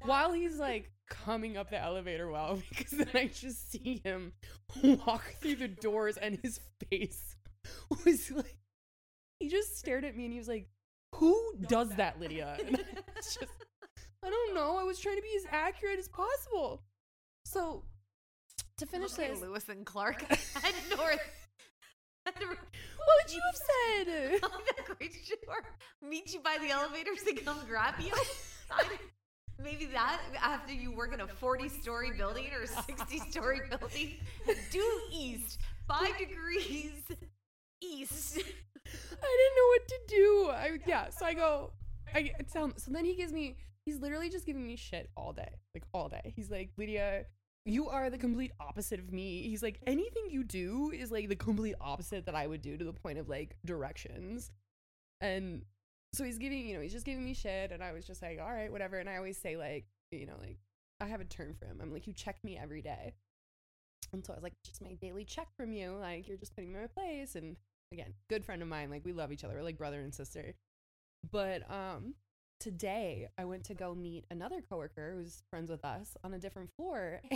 while 0.03 0.31
he's 0.33 0.57
like 0.57 0.91
coming 1.09 1.57
up 1.57 1.69
the 1.69 1.81
elevator 1.81 2.29
well, 2.29 2.59
because 2.69 2.91
then 2.91 3.09
I 3.13 3.27
just 3.27 3.71
see 3.71 4.01
him 4.03 4.33
walk 4.83 5.35
through 5.41 5.55
the 5.55 5.67
doors 5.67 6.17
and 6.17 6.39
his 6.41 6.59
face 6.89 7.35
was 8.05 8.31
like, 8.31 8.57
he 9.39 9.49
just 9.49 9.77
stared 9.77 10.05
at 10.05 10.15
me 10.15 10.25
and 10.25 10.33
he 10.33 10.39
was 10.39 10.47
like, 10.47 10.67
who 11.15 11.53
does 11.67 11.89
that, 11.95 12.19
Lydia? 12.19 12.57
And 12.65 12.79
it's 13.17 13.35
just, 13.35 13.51
I 14.23 14.29
don't 14.29 14.55
know. 14.55 14.77
I 14.77 14.83
was 14.83 14.99
trying 14.99 15.17
to 15.17 15.21
be 15.21 15.35
as 15.35 15.45
accurate 15.51 15.99
as 15.99 16.07
possible. 16.07 16.83
So 17.45 17.83
to 18.77 18.85
finish 18.85 19.13
Okay, 19.13 19.29
this, 19.29 19.41
Lewis 19.41 19.67
and 19.69 19.85
Clark 19.85 20.21
head 20.55 20.73
north. 20.95 21.19
What 23.21 23.27
would 23.27 23.35
you 23.35 23.41
have 23.45 23.55
said? 23.55 24.39
I'm 24.43 24.51
not 24.51 24.97
quite 24.97 25.13
sure. 25.23 25.63
Meet 26.01 26.33
you 26.33 26.39
by 26.39 26.57
the 26.61 26.69
elevators 26.69 27.23
to 27.23 27.33
come 27.33 27.57
grab 27.67 27.95
you. 27.99 28.13
Maybe 29.63 29.85
that 29.87 30.19
after 30.41 30.73
you 30.73 30.91
work 30.91 31.13
in 31.13 31.21
a 31.21 31.27
40 31.27 31.69
story 31.69 32.11
building 32.17 32.47
or 32.53 32.63
a 32.63 32.67
60 32.67 33.19
story 33.29 33.61
building, 33.69 34.15
due 34.71 35.01
east, 35.11 35.59
five 35.87 36.17
degrees 36.17 37.03
east. 37.81 38.37
I 38.37 39.37
didn't 39.37 39.55
know 39.55 39.67
what 39.67 39.87
to 39.87 39.99
do. 40.07 40.49
I 40.51 40.79
yeah, 40.87 41.09
so 41.09 41.25
I 41.25 41.33
go 41.35 41.73
I 42.13 42.31
I 42.39 42.43
tell 42.51 42.65
him 42.65 42.73
so 42.77 42.91
then 42.91 43.05
he 43.05 43.15
gives 43.15 43.31
me 43.31 43.57
he's 43.85 43.99
literally 43.99 44.29
just 44.29 44.47
giving 44.47 44.65
me 44.65 44.75
shit 44.75 45.09
all 45.15 45.31
day. 45.31 45.59
Like 45.75 45.83
all 45.93 46.09
day. 46.09 46.33
He's 46.35 46.49
like, 46.49 46.71
Lydia, 46.77 47.25
you 47.65 47.89
are 47.89 48.09
the 48.09 48.17
complete 48.17 48.51
opposite 48.59 48.99
of 48.99 49.11
me. 49.11 49.43
He's 49.43 49.61
like, 49.61 49.79
anything 49.85 50.29
you 50.29 50.43
do 50.43 50.91
is 50.93 51.11
like 51.11 51.29
the 51.29 51.35
complete 51.35 51.75
opposite 51.79 52.25
that 52.25 52.35
I 52.35 52.47
would 52.47 52.61
do 52.61 52.77
to 52.77 52.83
the 52.83 52.93
point 52.93 53.19
of 53.19 53.29
like 53.29 53.55
directions. 53.65 54.51
And 55.19 55.63
so 56.13 56.23
he's 56.23 56.39
giving, 56.39 56.67
you 56.67 56.75
know, 56.75 56.81
he's 56.81 56.91
just 56.91 57.05
giving 57.05 57.23
me 57.23 57.33
shit. 57.33 57.71
And 57.71 57.83
I 57.83 57.91
was 57.91 58.05
just 58.05 58.21
like, 58.21 58.39
all 58.41 58.51
right, 58.51 58.71
whatever. 58.71 58.97
And 58.97 59.09
I 59.09 59.17
always 59.17 59.37
say, 59.37 59.57
like, 59.57 59.85
you 60.11 60.25
know, 60.25 60.35
like, 60.39 60.57
I 60.99 61.05
have 61.05 61.21
a 61.21 61.25
term 61.25 61.55
for 61.57 61.65
him. 61.65 61.79
I'm 61.81 61.93
like, 61.93 62.07
you 62.07 62.13
check 62.13 62.37
me 62.43 62.57
every 62.57 62.81
day. 62.81 63.13
And 64.13 64.25
so 64.25 64.33
I 64.33 64.35
was 64.35 64.43
like, 64.43 64.53
just 64.65 64.81
my 64.81 64.93
daily 64.93 65.23
check 65.23 65.47
from 65.55 65.71
you. 65.71 65.91
Like, 65.93 66.27
you're 66.27 66.37
just 66.37 66.55
putting 66.55 66.71
me 66.71 66.79
in 66.79 66.81
my 66.81 66.87
place. 66.87 67.35
And 67.35 67.55
again, 67.91 68.13
good 68.29 68.43
friend 68.43 68.61
of 68.61 68.67
mine. 68.67 68.89
Like, 68.89 69.05
we 69.05 69.13
love 69.13 69.31
each 69.31 69.43
other. 69.43 69.53
We're 69.55 69.63
like 69.63 69.77
brother 69.77 70.01
and 70.01 70.13
sister. 70.13 70.55
But 71.31 71.61
um, 71.71 72.15
today 72.61 73.27
I 73.37 73.45
went 73.45 73.63
to 73.65 73.73
go 73.73 73.95
meet 73.95 74.25
another 74.29 74.61
coworker 74.61 75.15
who's 75.17 75.41
friends 75.49 75.69
with 75.69 75.83
us 75.83 76.15
on 76.23 76.33
a 76.33 76.39
different 76.39 76.69
floor. 76.77 77.21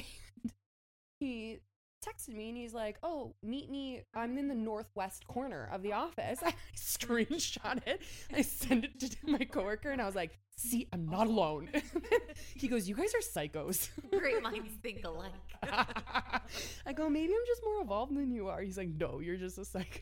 And 1.22 1.30
he 1.30 1.60
texted 2.06 2.36
me 2.36 2.50
and 2.50 2.58
he's 2.58 2.74
like, 2.74 2.98
Oh, 3.02 3.34
meet 3.42 3.70
me. 3.72 4.04
I'm 4.14 4.38
in 4.38 4.48
the 4.50 4.56
northwest 4.56 5.26
corner 5.28 5.70
of 5.72 5.82
the 5.82 5.94
office. 5.94 6.40
I 6.46 6.54
screenshot 6.76 7.80
it. 7.88 8.02
I 8.34 8.42
sent 8.42 8.86
it 8.86 9.00
to 9.00 9.18
my 9.24 9.46
coworker 9.46 9.92
and 9.92 10.02
I 10.02 10.06
was 10.06 10.16
like, 10.16 10.38
See, 10.58 10.88
I'm 10.94 11.08
not 11.08 11.28
alone. 11.28 11.70
he 12.56 12.68
goes, 12.68 12.88
You 12.88 12.96
guys 12.96 13.14
are 13.16 13.20
psychos. 13.20 13.90
Great 14.12 14.44
minds 14.44 14.72
think 14.84 15.06
alike. 15.06 15.32
I 15.64 16.94
go, 16.94 17.10
Maybe 17.10 17.34
I'm 17.34 17.46
just 17.48 17.62
more 17.64 17.82
evolved 17.82 18.16
than 18.16 18.32
you 18.32 18.50
are. 18.50 18.62
He's 18.62 18.78
like, 18.78 18.90
No, 18.90 19.20
you're 19.22 19.38
just 19.38 19.58
a 19.58 19.66
psycho. 19.66 20.02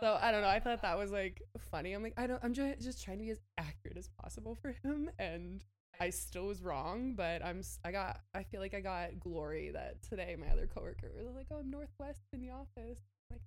so 0.00 0.18
I 0.20 0.30
don't 0.30 0.42
know. 0.42 0.48
I 0.48 0.60
thought 0.60 0.82
that 0.82 0.96
was 0.96 1.10
like 1.10 1.42
funny. 1.70 1.92
I'm 1.92 2.02
like, 2.02 2.14
I 2.16 2.26
don't. 2.26 2.42
I'm 2.44 2.54
just 2.54 2.80
just 2.80 3.02
trying 3.04 3.18
to 3.18 3.24
be 3.24 3.30
as 3.30 3.40
accurate 3.58 3.75
as 3.96 4.08
possible 4.08 4.54
for 4.54 4.74
him, 4.82 5.10
and 5.18 5.64
I 6.00 6.10
still 6.10 6.46
was 6.46 6.62
wrong. 6.62 7.14
But 7.16 7.44
I'm 7.44 7.62
I 7.84 7.92
got. 7.92 8.20
I 8.34 8.42
feel 8.42 8.60
like 8.60 8.74
I 8.74 8.80
got 8.80 9.20
glory 9.20 9.70
that 9.72 10.02
today 10.02 10.36
my 10.38 10.48
other 10.48 10.68
coworker 10.72 11.10
was 11.24 11.34
like, 11.34 11.46
"Oh, 11.50 11.56
I'm 11.56 11.70
Northwest 11.70 12.22
in 12.32 12.40
the 12.40 12.50
office." 12.50 13.00
Like, 13.30 13.40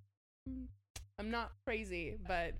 mm, 0.48 0.66
I'm 1.18 1.30
not 1.30 1.52
crazy, 1.64 2.16
but 2.26 2.54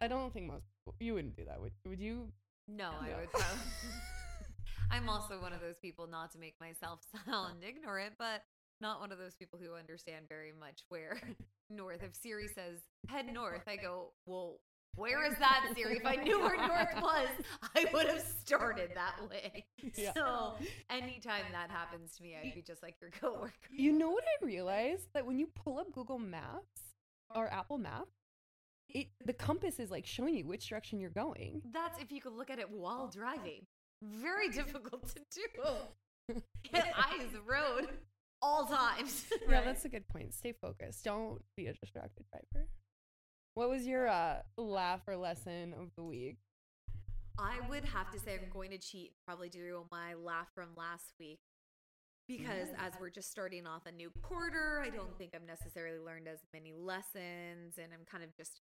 I 0.00 0.08
don't 0.08 0.32
think 0.32 0.46
most 0.46 0.64
people. 0.78 0.94
You 1.00 1.14
wouldn't 1.14 1.36
do 1.36 1.44
that, 1.44 1.60
would 1.60 1.72
would 1.86 2.00
you? 2.00 2.28
No, 2.68 2.90
I 3.00 3.20
would 3.20 3.30
probably. 3.32 3.58
I'm 4.90 5.08
also 5.08 5.40
one 5.40 5.54
of 5.54 5.60
those 5.60 5.78
people, 5.80 6.06
not 6.06 6.32
to 6.32 6.38
make 6.38 6.54
myself 6.60 7.00
sound 7.26 7.64
ignorant, 7.66 8.14
but 8.18 8.42
not 8.80 9.00
one 9.00 9.10
of 9.10 9.18
those 9.18 9.34
people 9.34 9.58
who 9.58 9.74
understand 9.74 10.26
very 10.28 10.52
much 10.58 10.82
where 10.88 11.18
north. 11.70 12.02
If 12.02 12.14
Siri 12.14 12.48
says 12.48 12.80
head 13.08 13.32
north, 13.32 13.62
I 13.66 13.76
go, 13.76 14.12
well, 14.26 14.58
where 14.96 15.24
is 15.24 15.38
that, 15.38 15.72
Siri? 15.74 15.96
If 15.96 16.06
I 16.06 16.16
knew 16.16 16.40
where 16.40 16.56
north 16.56 16.94
was, 17.02 17.28
I 17.74 17.86
would 17.92 18.06
have 18.06 18.20
started 18.20 18.90
that 18.94 19.14
way. 19.28 19.64
Yeah. 19.94 20.12
So 20.14 20.54
anytime 20.90 21.44
that 21.52 21.70
happens 21.70 22.16
to 22.16 22.22
me, 22.22 22.36
I'd 22.36 22.54
be 22.54 22.62
just 22.62 22.82
like 22.82 22.96
your 23.00 23.10
coworker. 23.10 23.52
You 23.70 23.92
know 23.92 24.10
what 24.10 24.24
I 24.24 24.44
realized 24.44 25.08
that 25.14 25.26
when 25.26 25.38
you 25.38 25.48
pull 25.54 25.78
up 25.78 25.92
Google 25.92 26.18
Maps 26.18 26.80
or 27.34 27.52
Apple 27.52 27.78
Maps, 27.78 28.12
it 28.88 29.08
the 29.24 29.32
compass 29.32 29.78
is 29.78 29.90
like 29.90 30.04
showing 30.04 30.34
you 30.34 30.46
which 30.46 30.68
direction 30.68 31.00
you're 31.00 31.10
going. 31.10 31.62
That's 31.72 32.00
if 32.00 32.12
you 32.12 32.20
could 32.20 32.34
look 32.34 32.50
at 32.50 32.58
it 32.58 32.70
while 32.70 33.08
driving. 33.08 33.66
Very 34.02 34.48
difficult 34.50 35.08
to 35.14 35.20
do. 35.30 36.34
Hit 36.70 36.84
eyes 36.96 37.32
the 37.32 37.40
road 37.40 37.88
all 38.42 38.66
times. 38.66 39.24
Yeah, 39.48 39.56
right? 39.56 39.64
that's 39.64 39.84
a 39.84 39.88
good 39.88 40.06
point. 40.08 40.34
Stay 40.34 40.52
focused. 40.52 41.04
Don't 41.04 41.40
be 41.56 41.66
a 41.66 41.72
distracted 41.72 42.24
driver. 42.30 42.66
What 43.54 43.68
was 43.68 43.86
your 43.86 44.08
uh, 44.08 44.38
laugh 44.56 45.02
or 45.06 45.16
lesson 45.16 45.74
of 45.74 45.90
the 45.96 46.02
week? 46.02 46.38
I 47.38 47.56
would 47.68 47.84
have 47.84 48.10
to 48.12 48.18
say 48.18 48.34
I'm 48.34 48.50
going 48.50 48.70
to 48.70 48.78
cheat, 48.78 49.12
and 49.12 49.26
probably 49.26 49.48
do 49.48 49.84
my 49.90 50.14
laugh 50.14 50.48
from 50.54 50.68
last 50.76 51.14
week. 51.18 51.40
Because 52.28 52.68
as 52.78 52.92
we're 53.00 53.10
just 53.10 53.30
starting 53.30 53.66
off 53.66 53.82
a 53.84 53.92
new 53.92 54.10
quarter, 54.22 54.82
I 54.82 54.90
don't 54.90 55.18
think 55.18 55.32
I've 55.34 55.46
necessarily 55.46 55.98
learned 55.98 56.28
as 56.28 56.38
many 56.54 56.72
lessons, 56.72 57.78
and 57.78 57.92
I'm 57.92 58.06
kind 58.10 58.24
of 58.24 58.34
just 58.36 58.60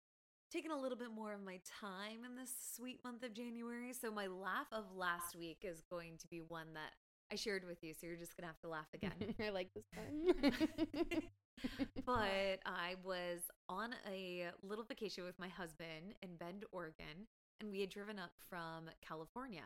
taking 0.52 0.72
a 0.72 0.80
little 0.80 0.98
bit 0.98 1.10
more 1.16 1.34
of 1.34 1.42
my 1.44 1.60
time 1.82 2.26
in 2.26 2.36
this 2.36 2.52
sweet 2.76 3.00
month 3.04 3.24
of 3.24 3.34
January. 3.34 3.94
So 3.94 4.12
my 4.12 4.28
laugh 4.28 4.68
of 4.72 4.84
last 4.96 5.36
week 5.38 5.60
is 5.64 5.82
going 5.90 6.18
to 6.20 6.28
be 6.28 6.42
one 6.48 6.74
that 6.74 6.92
I 7.32 7.36
shared 7.36 7.66
with 7.66 7.84
you, 7.84 7.94
so 7.94 8.06
you're 8.08 8.18
just 8.18 8.38
gonna 8.38 8.48
have 8.48 8.60
to 8.60 8.68
laugh 8.68 8.88
again. 8.94 9.36
I 9.44 9.50
like 9.50 9.70
this 9.74 9.86
one. 9.96 10.52
but 12.06 12.60
I 12.66 12.96
was 13.04 13.40
on 13.70 13.94
a 14.12 14.48
little 14.64 14.84
vacation 14.86 15.24
with 15.24 15.38
my 15.40 15.48
husband 15.48 16.16
in 16.22 16.36
Bend, 16.38 16.66
Oregon, 16.72 17.28
and 17.60 17.72
we 17.72 17.82
had 17.82 17.90
driven 17.90 18.20
up 18.20 18.32
from 18.50 18.90
California. 19.06 19.64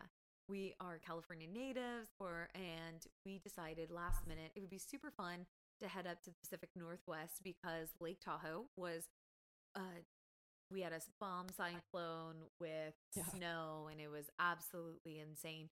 We 0.48 0.74
are 0.80 0.98
California 0.98 1.46
natives, 1.46 2.08
or 2.18 2.48
and 2.54 3.04
we 3.24 3.38
decided 3.38 3.90
last 3.90 4.26
minute 4.26 4.52
it 4.54 4.60
would 4.60 4.70
be 4.70 4.78
super 4.78 5.10
fun 5.10 5.46
to 5.80 5.88
head 5.88 6.06
up 6.06 6.20
to 6.22 6.30
the 6.30 6.36
Pacific 6.42 6.70
Northwest 6.76 7.40
because 7.44 7.88
Lake 8.00 8.20
Tahoe 8.20 8.66
was 8.76 9.04
uh 9.76 10.02
we 10.72 10.80
had 10.82 10.92
a 10.92 11.00
bomb 11.20 11.46
cyclone 11.56 12.36
with 12.60 12.94
Yeah. 13.16 13.24
snow 13.26 13.88
and 13.90 14.00
it 14.00 14.08
was 14.10 14.26
absolutely 14.38 15.18
insane 15.18 15.68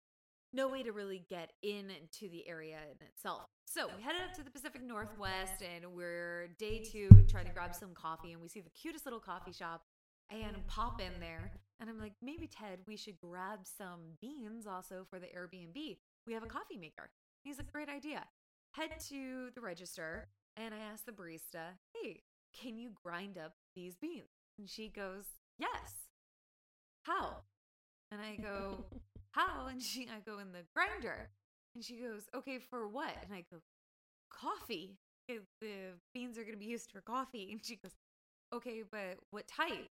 no 0.56 0.70
way 0.70 0.82
to 0.84 0.92
really 0.94 1.26
get 1.30 1.52
into 1.62 2.30
the 2.30 2.48
area 2.48 2.78
in 2.90 3.06
itself. 3.06 3.50
So 3.66 3.88
we 3.96 4.02
headed 4.02 4.22
up 4.22 4.34
to 4.38 4.44
the 4.44 4.50
Pacific 4.50 4.82
Northwest 4.82 5.62
and 5.62 5.94
we're 5.94 6.48
day 6.58 6.80
two 6.80 7.10
trying 7.30 7.46
to 7.46 7.52
grab 7.52 7.76
some 7.76 7.94
coffee 7.94 8.32
and 8.32 8.42
we 8.42 8.48
see 8.48 8.62
the 8.62 8.70
cutest 8.70 9.06
little 9.06 9.20
coffee 9.20 9.52
shop 9.52 9.84
and 10.32 10.66
pop 10.68 11.02
in 11.02 11.20
there. 11.20 11.52
And 11.80 11.90
I'm 11.90 12.00
like, 12.00 12.14
maybe 12.22 12.48
Ted, 12.48 12.80
we 12.88 12.96
should 12.96 13.20
grab 13.20 13.60
some 13.78 14.00
beans 14.22 14.66
also 14.66 15.06
for 15.10 15.20
the 15.20 15.28
Airbnb. 15.28 15.98
We 16.26 16.34
have 16.34 16.44
a 16.44 16.48
coffee 16.48 16.78
maker. 16.78 17.10
He's 17.44 17.58
like, 17.58 17.72
great 17.72 17.90
idea. 17.90 18.24
Head 18.72 18.92
to 19.10 19.50
the 19.54 19.62
register 19.62 20.30
and 20.56 20.74
I 20.74 20.78
ask 20.92 21.06
the 21.06 21.12
barista, 21.12 21.76
hey, 21.94 22.22
can 22.60 22.78
you 22.78 22.92
grind 23.04 23.38
up 23.38 23.54
these 23.76 23.96
beans? 23.96 24.30
And 24.58 24.70
she 24.70 24.88
goes, 24.88 25.26
yes. 25.58 26.08
How? 27.04 27.44
And 28.10 28.22
I 28.22 28.38
go, 28.42 28.86
how? 29.36 29.68
And 29.68 29.82
she, 29.82 30.04
I 30.04 30.20
go 30.26 30.40
in 30.40 30.52
the 30.52 30.64
grinder. 30.74 31.30
And 31.76 31.84
she 31.84 31.96
goes, 31.98 32.22
okay, 32.34 32.58
for 32.58 32.88
what? 32.88 33.14
And 33.24 33.34
I 33.34 33.44
go, 33.52 33.58
coffee. 34.32 34.98
The 35.28 35.40
beans 36.14 36.38
are 36.38 36.44
going 36.44 36.54
to 36.54 36.60
be 36.60 36.66
used 36.66 36.92
for 36.92 37.02
coffee. 37.02 37.50
And 37.52 37.60
she 37.64 37.76
goes, 37.76 37.92
okay, 38.54 38.84
but 38.90 39.18
what 39.32 39.48
type? 39.48 39.90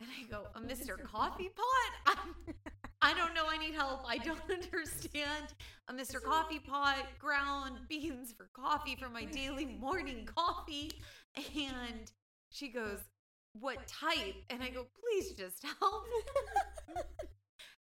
And 0.00 0.08
I 0.10 0.30
go, 0.30 0.44
a 0.54 0.60
Mr. 0.60 1.00
Coffee 1.02 1.50
Pot? 1.54 2.16
I'm, 2.18 2.54
I 3.02 3.14
don't 3.14 3.34
know. 3.34 3.44
I 3.48 3.58
need 3.58 3.74
help. 3.74 4.04
I 4.06 4.18
don't 4.24 4.40
understand. 4.50 5.54
A 5.88 5.92
Mr. 5.92 6.22
Coffee 6.22 6.58
Pot, 6.60 7.04
ground 7.18 7.78
beans 7.88 8.32
for 8.36 8.48
coffee 8.52 8.96
for 8.96 9.08
my 9.08 9.24
daily 9.24 9.66
morning 9.66 10.26
coffee. 10.34 10.90
And 11.36 12.10
she 12.50 12.68
goes, 12.68 12.98
what 13.52 13.86
type? 13.86 14.34
And 14.50 14.62
I 14.62 14.70
go, 14.70 14.86
please 15.00 15.32
just 15.32 15.64
help. 15.80 16.04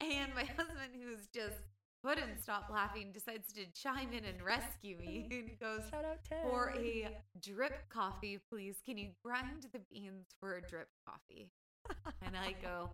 And 0.04 0.34
my 0.36 0.44
husband, 0.44 0.94
who's 1.02 1.28
just 1.34 1.56
couldn't 2.04 2.42
stop 2.42 2.70
laughing, 2.72 3.12
decides 3.14 3.54
to 3.54 3.66
chime 3.74 4.12
in 4.12 4.26
and 4.26 4.42
rescue 4.42 4.98
me. 4.98 5.28
And 5.32 5.50
he 5.50 5.56
goes, 5.56 5.82
Shout 5.90 6.06
out 6.06 6.24
Ted. 6.28 6.40
for 6.44 6.74
a 6.78 7.10
drip 7.42 7.90
coffee, 7.90 8.40
please. 8.50 8.78
Can 8.86 8.98
you 8.98 9.10
grind 9.24 9.68
the 9.72 9.80
beans 9.92 10.28
for 10.40 10.56
a 10.58 10.62
drip 10.62 10.90
coffee? 11.08 11.50
And 12.22 12.36
I 12.38 12.56
go, 12.62 12.92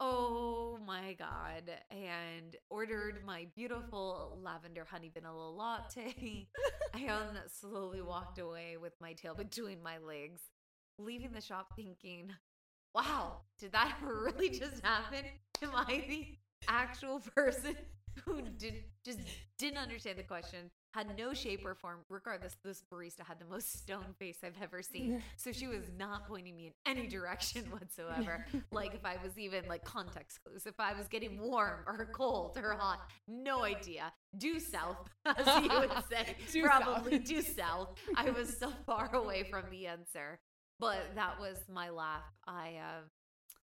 oh 0.00 0.78
my 0.86 1.14
God. 1.18 1.70
And 1.90 2.56
ordered 2.70 3.22
my 3.24 3.46
beautiful 3.54 4.38
lavender 4.42 4.86
honey 4.90 5.10
vanilla 5.12 5.50
latte. 5.50 6.48
and 6.94 7.10
um, 7.10 7.36
slowly 7.60 8.00
walked 8.00 8.38
away 8.38 8.76
with 8.80 8.94
my 9.00 9.12
tail 9.12 9.34
between 9.34 9.82
my 9.82 9.98
legs, 9.98 10.40
leaving 10.98 11.32
the 11.32 11.40
shop 11.40 11.68
thinking, 11.76 12.30
wow, 12.94 13.38
did 13.58 13.72
that 13.72 13.96
really 14.02 14.50
just 14.50 14.84
happen? 14.84 15.24
Am 15.62 15.70
I 15.74 16.04
the 16.08 16.26
actual 16.68 17.20
person 17.34 17.76
who 18.24 18.42
did 18.42 18.74
just 19.04 19.18
didn't 19.58 19.78
understand 19.78 20.18
the 20.18 20.22
question, 20.22 20.70
had 20.92 21.16
no 21.16 21.32
shape 21.32 21.64
or 21.64 21.74
form. 21.74 22.00
Regardless, 22.10 22.56
this 22.64 22.82
barista 22.92 23.24
had 23.26 23.38
the 23.38 23.44
most 23.46 23.72
stone 23.78 24.14
face 24.18 24.38
I've 24.44 24.60
ever 24.62 24.82
seen. 24.82 25.22
So 25.36 25.52
she 25.52 25.66
was 25.66 25.84
not 25.96 26.26
pointing 26.28 26.54
me 26.56 26.66
in 26.66 26.72
any 26.84 27.06
direction 27.06 27.64
whatsoever. 27.70 28.44
Like 28.72 28.94
if 28.94 29.04
I 29.06 29.16
was 29.24 29.38
even 29.38 29.66
like 29.68 29.84
context 29.84 30.40
clues, 30.44 30.66
if 30.66 30.78
I 30.78 30.92
was 30.92 31.08
getting 31.08 31.40
warm 31.40 31.80
or 31.86 32.10
cold 32.12 32.58
or 32.62 32.74
hot, 32.78 33.00
no 33.26 33.64
idea. 33.64 34.12
Due 34.36 34.60
south, 34.60 35.08
as 35.24 35.46
you 35.62 35.70
would 35.78 35.92
say, 36.10 36.36
Due 36.52 36.64
probably 36.64 37.12
south. 37.18 37.24
due 37.24 37.42
south. 37.42 37.88
I 38.16 38.30
was 38.30 38.58
so 38.58 38.70
far 38.84 39.14
away 39.14 39.44
from 39.44 39.64
the 39.70 39.86
answer, 39.86 40.40
but 40.80 41.14
that 41.14 41.38
was 41.38 41.56
my 41.72 41.90
laugh. 41.90 42.24
I 42.46 42.74
uh, 42.78 43.02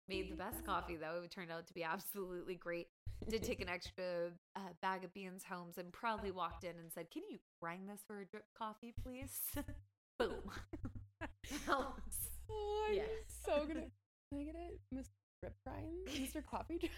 made 0.09 0.29
the 0.31 0.35
best 0.35 0.65
coffee 0.65 0.95
though. 0.97 1.21
It 1.23 1.31
turned 1.31 1.51
out 1.51 1.67
to 1.67 1.73
be 1.73 1.83
absolutely 1.83 2.55
great. 2.55 2.87
Did 3.29 3.43
take 3.43 3.61
an 3.61 3.69
extra 3.77 4.31
uh, 4.55 4.59
bag 4.81 5.03
of 5.03 5.13
beans 5.13 5.43
home 5.49 5.69
and 5.77 5.93
proudly 5.93 6.31
walked 6.31 6.63
in 6.63 6.71
and 6.71 6.91
said, 6.91 7.11
"Can 7.11 7.23
you 7.29 7.37
grind 7.61 7.87
this 7.89 8.01
for 8.05 8.19
a 8.19 8.25
drip 8.25 8.45
coffee, 8.57 8.93
please?" 9.03 9.39
Boom. 10.19 10.49
Oh, 11.69 11.93
Yes. 12.91 13.07
so 13.45 13.65
gonna. 13.65 13.81
Can 14.31 14.39
I 14.39 14.43
get 14.43 14.55
it, 14.55 14.79
Mr. 14.93 15.09
Drip 15.41 15.55
Grind, 15.65 16.07
Mr. 16.07 16.43
Coffee? 16.45 16.89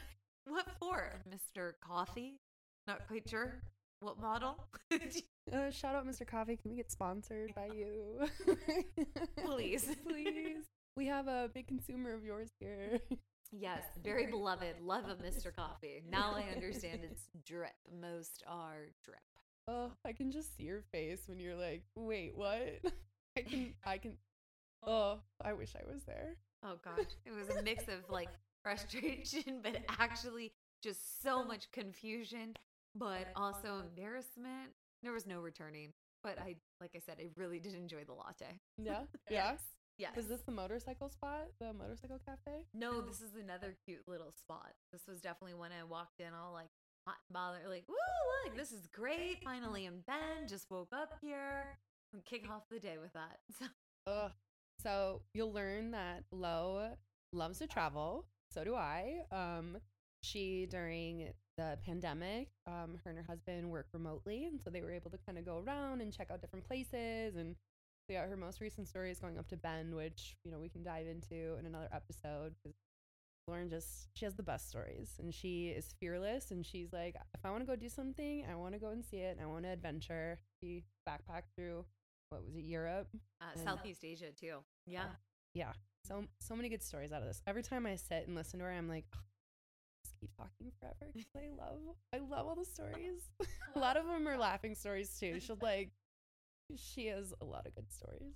What 0.45 0.67
for, 0.79 1.21
Mister 1.29 1.75
Coffee? 1.81 2.39
Not 2.87 3.07
quite 3.07 3.27
sure 3.29 3.61
what 3.99 4.19
model. 4.19 4.57
Uh, 5.53 5.71
shout 5.71 5.95
out, 5.95 6.05
Mr. 6.05 6.27
Coffee. 6.27 6.57
Can 6.57 6.71
we 6.71 6.75
get 6.75 6.91
sponsored 6.91 7.55
by 7.55 7.67
you? 7.73 8.27
Please. 9.45 9.87
please. 10.05 10.65
We 10.97 11.05
have 11.05 11.29
a 11.29 11.49
big 11.53 11.67
consumer 11.67 12.13
of 12.13 12.25
yours 12.25 12.49
here. 12.59 12.99
yes, 13.53 13.81
very 14.03 14.25
beloved. 14.25 14.81
Love 14.81 15.07
of 15.07 15.21
Mister 15.21 15.51
Coffee. 15.51 16.03
Now 16.11 16.33
I 16.35 16.53
understand 16.53 16.99
it's 17.09 17.29
drip. 17.45 17.71
Most 18.01 18.43
are 18.45 18.89
drip. 19.05 19.21
Oh, 19.69 19.93
I 20.05 20.11
can 20.11 20.31
just 20.31 20.57
see 20.57 20.63
your 20.63 20.81
face 20.91 21.21
when 21.27 21.39
you're 21.39 21.55
like, 21.55 21.83
"Wait, 21.95 22.35
what?" 22.35 22.81
I 23.37 23.41
can, 23.41 23.73
I 23.85 23.97
can. 23.99 24.17
Oh, 24.85 25.19
I 25.41 25.53
wish 25.53 25.75
I 25.81 25.89
was 25.89 26.03
there. 26.03 26.35
Oh 26.61 26.75
gosh, 26.83 27.05
it 27.25 27.31
was 27.31 27.55
a 27.55 27.61
mix 27.61 27.83
of 27.83 28.09
like 28.09 28.29
frustration, 28.63 29.61
but 29.63 29.77
actually 29.97 30.51
just 30.83 31.23
so 31.23 31.43
much 31.43 31.71
confusion, 31.71 32.53
but 32.97 33.27
also 33.35 33.79
embarrassment. 33.79 34.71
There 35.03 35.13
was 35.13 35.27
no 35.27 35.39
returning, 35.39 35.93
but 36.23 36.39
I, 36.39 36.55
like 36.81 36.91
I 36.95 36.99
said, 36.99 37.17
I 37.19 37.27
really 37.35 37.59
did 37.59 37.75
enjoy 37.75 38.03
the 38.05 38.13
latte. 38.13 38.59
Yeah, 38.77 39.01
yeah. 39.29 39.51
Yes. 39.51 39.59
Yes. 39.99 40.15
Was 40.15 40.27
this 40.27 40.41
the 40.41 40.51
motorcycle 40.51 41.09
spot? 41.09 41.47
The 41.59 41.73
motorcycle 41.73 42.19
cafe? 42.23 42.65
No, 42.73 43.01
this 43.07 43.21
is 43.21 43.35
another 43.35 43.75
cute 43.85 44.07
little 44.07 44.31
spot. 44.31 44.73
This 44.91 45.01
was 45.07 45.21
definitely 45.21 45.55
when 45.55 45.71
I 45.71 45.83
walked 45.83 46.19
in 46.19 46.33
all 46.33 46.53
like 46.53 46.69
hot 47.07 47.17
and 47.27 47.33
bothered, 47.33 47.67
like, 47.67 47.85
woo, 47.87 47.95
look, 48.45 48.55
this 48.55 48.71
is 48.71 48.87
great. 48.93 49.43
Finally 49.43 49.85
in 49.85 50.01
Bend, 50.05 50.49
just 50.49 50.69
woke 50.69 50.91
up 50.93 51.13
here. 51.21 51.79
And 52.13 52.23
kick 52.25 52.47
off 52.49 52.63
the 52.69 52.79
day 52.79 52.97
with 53.01 53.13
that. 53.13 53.39
So 53.59 53.65
Ugh. 54.11 54.31
So 54.81 55.21
you'll 55.33 55.51
learn 55.51 55.91
that 55.91 56.23
Lo 56.31 56.89
loves 57.33 57.59
to 57.59 57.67
travel. 57.67 58.25
So 58.53 58.63
do 58.63 58.75
I. 58.75 59.21
Um, 59.31 59.77
she 60.21 60.67
during 60.69 61.33
the 61.57 61.77
pandemic, 61.85 62.49
um, 62.67 62.99
her 63.03 63.09
and 63.09 63.17
her 63.17 63.25
husband 63.27 63.69
work 63.69 63.87
remotely, 63.93 64.45
and 64.45 64.61
so 64.61 64.69
they 64.69 64.81
were 64.81 64.91
able 64.91 65.09
to 65.11 65.17
kind 65.25 65.37
of 65.37 65.45
go 65.45 65.63
around 65.65 66.01
and 66.01 66.13
check 66.15 66.29
out 66.31 66.41
different 66.41 66.65
places. 66.67 67.35
And 67.35 67.55
so 68.07 68.13
yeah, 68.13 68.25
her 68.27 68.37
most 68.37 68.61
recent 68.61 68.87
story 68.87 69.11
is 69.11 69.19
going 69.19 69.37
up 69.37 69.47
to 69.49 69.57
Bend, 69.57 69.95
which 69.95 70.35
you 70.43 70.51
know 70.51 70.59
we 70.59 70.69
can 70.69 70.83
dive 70.83 71.07
into 71.07 71.57
in 71.59 71.65
another 71.65 71.89
episode 71.91 72.53
because 72.63 72.77
Lauren 73.47 73.69
just 73.69 74.09
she 74.13 74.25
has 74.25 74.35
the 74.35 74.43
best 74.43 74.69
stories, 74.69 75.13
and 75.19 75.33
she 75.33 75.67
is 75.69 75.93
fearless, 75.99 76.51
and 76.51 76.65
she's 76.65 76.93
like, 76.93 77.15
if 77.33 77.43
I 77.43 77.49
want 77.51 77.61
to 77.63 77.67
go 77.67 77.75
do 77.75 77.89
something, 77.89 78.45
I 78.49 78.55
want 78.55 78.73
to 78.73 78.79
go 78.79 78.89
and 78.89 79.03
see 79.03 79.17
it, 79.17 79.37
and 79.37 79.41
I 79.41 79.49
want 79.49 79.63
to 79.63 79.69
adventure. 79.71 80.39
She 80.61 80.83
backpacked 81.07 81.49
through 81.55 81.85
what 82.29 82.43
was 82.45 82.55
it, 82.55 82.65
Europe, 82.65 83.07
Uh, 83.41 83.57
Southeast 83.63 84.03
Asia 84.03 84.31
too. 84.39 84.57
Yeah. 84.85 85.05
yeah 85.53 85.71
so 86.07 86.23
so 86.39 86.55
many 86.55 86.69
good 86.69 86.83
stories 86.83 87.11
out 87.11 87.21
of 87.21 87.27
this 87.27 87.41
every 87.47 87.63
time 87.63 87.85
i 87.85 87.95
sit 87.95 88.27
and 88.27 88.35
listen 88.35 88.59
to 88.59 88.65
her 88.65 88.71
i'm 88.71 88.87
like 88.87 89.03
"Ugh, 89.13 89.19
just 90.17 90.19
keep 90.19 90.35
talking 90.35 90.71
forever 90.79 91.11
because 91.13 91.29
i 91.35 91.47
love 91.57 91.79
i 92.13 92.17
love 92.17 92.47
all 92.47 92.55
the 92.55 92.65
stories 92.65 93.29
a 93.75 93.79
lot 93.79 93.97
of 93.97 94.05
them 94.05 94.27
are 94.27 94.37
laughing 94.37 94.75
stories 94.75 95.17
too 95.19 95.39
she'll 95.39 95.57
like 95.61 95.91
she 96.75 97.07
has 97.07 97.33
a 97.41 97.45
lot 97.45 97.65
of 97.65 97.75
good 97.75 97.91
stories 97.91 98.35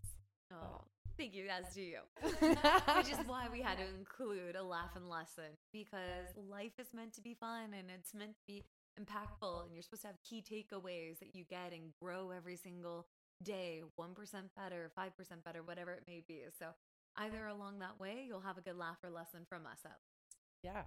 Oh, 0.51 0.81
thank 1.17 1.33
you, 1.33 1.47
as 1.47 1.73
do 1.73 1.81
you. 1.81 1.99
Which 2.23 3.09
is 3.09 3.17
why 3.25 3.47
we 3.51 3.61
had 3.61 3.77
to 3.77 3.85
include 3.97 4.55
a 4.55 4.63
laugh 4.63 4.95
and 4.95 5.09
lesson 5.09 5.57
because 5.71 6.27
life 6.49 6.73
is 6.79 6.93
meant 6.93 7.13
to 7.13 7.21
be 7.21 7.33
fun 7.33 7.73
and 7.77 7.89
it's 7.89 8.13
meant 8.13 8.35
to 8.35 8.43
be 8.47 8.63
impactful, 8.99 9.65
and 9.65 9.73
you're 9.73 9.81
supposed 9.81 10.01
to 10.01 10.07
have 10.09 10.17
key 10.27 10.43
takeaways 10.43 11.19
that 11.19 11.33
you 11.33 11.45
get 11.49 11.71
and 11.71 11.93
grow 12.01 12.31
every 12.31 12.57
single 12.57 13.07
day 13.41 13.81
1% 13.99 14.15
better, 14.57 14.91
5% 14.97 15.09
better, 15.45 15.63
whatever 15.63 15.93
it 15.93 16.03
may 16.07 16.21
be. 16.27 16.41
So, 16.59 16.67
either 17.15 17.47
along 17.47 17.79
that 17.79 17.99
way, 17.99 18.25
you'll 18.27 18.41
have 18.41 18.57
a 18.57 18.61
good 18.61 18.77
laugh 18.77 18.97
or 19.03 19.09
lesson 19.09 19.45
from 19.47 19.65
us. 19.65 19.79
At 19.85 19.91
least. 19.91 20.37
yeah 20.63 20.83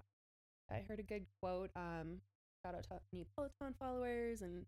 i 0.71 0.83
heard 0.87 0.99
a 0.99 1.03
good 1.03 1.25
quote 1.41 1.69
um 1.75 2.21
shout 2.63 2.75
out 2.75 2.83
to 2.83 2.99
any 3.13 3.25
peloton 3.35 3.73
followers 3.79 4.41
and 4.41 4.65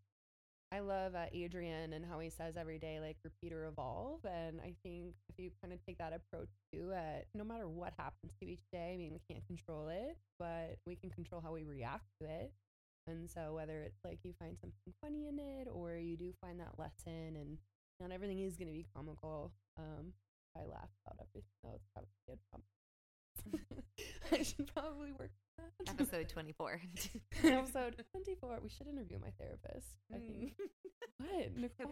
i 0.71 0.79
love 0.79 1.15
uh, 1.15 1.25
adrian 1.33 1.93
and 1.93 2.05
how 2.05 2.19
he 2.19 2.29
says 2.29 2.55
every 2.57 2.77
day 2.77 2.99
like 2.99 3.17
repeat 3.23 3.53
or 3.53 3.65
evolve 3.65 4.19
and 4.25 4.59
i 4.61 4.73
think 4.83 5.13
if 5.29 5.35
you 5.37 5.49
kind 5.61 5.73
of 5.73 5.79
take 5.85 5.97
that 5.97 6.13
approach 6.13 6.49
to 6.73 6.91
it, 6.91 7.27
no 7.33 7.43
matter 7.43 7.67
what 7.67 7.93
happens 7.97 8.33
to 8.39 8.47
each 8.47 8.63
day 8.71 8.91
i 8.93 8.97
mean 8.97 9.13
we 9.13 9.21
can't 9.33 9.45
control 9.47 9.87
it 9.87 10.17
but 10.39 10.77
we 10.85 10.95
can 10.95 11.09
control 11.09 11.41
how 11.41 11.53
we 11.53 11.63
react 11.63 12.05
to 12.21 12.27
it 12.27 12.51
and 13.07 13.29
so 13.29 13.53
whether 13.53 13.81
it's 13.81 14.03
like 14.03 14.19
you 14.23 14.33
find 14.39 14.57
something 14.59 14.93
funny 15.01 15.27
in 15.27 15.39
it 15.39 15.67
or 15.71 15.95
you 15.95 16.17
do 16.17 16.33
find 16.41 16.59
that 16.59 16.77
lesson 16.77 17.35
and 17.35 17.57
not 17.99 18.11
everything 18.11 18.39
is 18.39 18.57
going 18.57 18.67
to 18.67 18.73
be 18.73 18.85
comical 18.95 19.51
um 19.79 20.13
i 20.55 20.59
laugh 20.59 20.89
about 21.05 21.17
everything 21.21 21.49
though 21.63 21.71
it's 21.75 21.87
probably 21.93 22.11
good 22.27 22.39
I 24.31 24.43
should 24.43 24.67
probably 24.73 25.11
work 25.11 25.31
that. 25.31 25.46
Episode 25.87 26.29
24. 26.29 26.81
episode 27.43 28.03
24. 28.11 28.59
We 28.63 28.69
should 28.69 28.87
interview 28.87 29.19
my 29.19 29.31
therapist. 29.39 29.87
I 30.13 30.17
think. 30.17 30.53
What? 31.19 31.57
Nicole? 31.57 31.91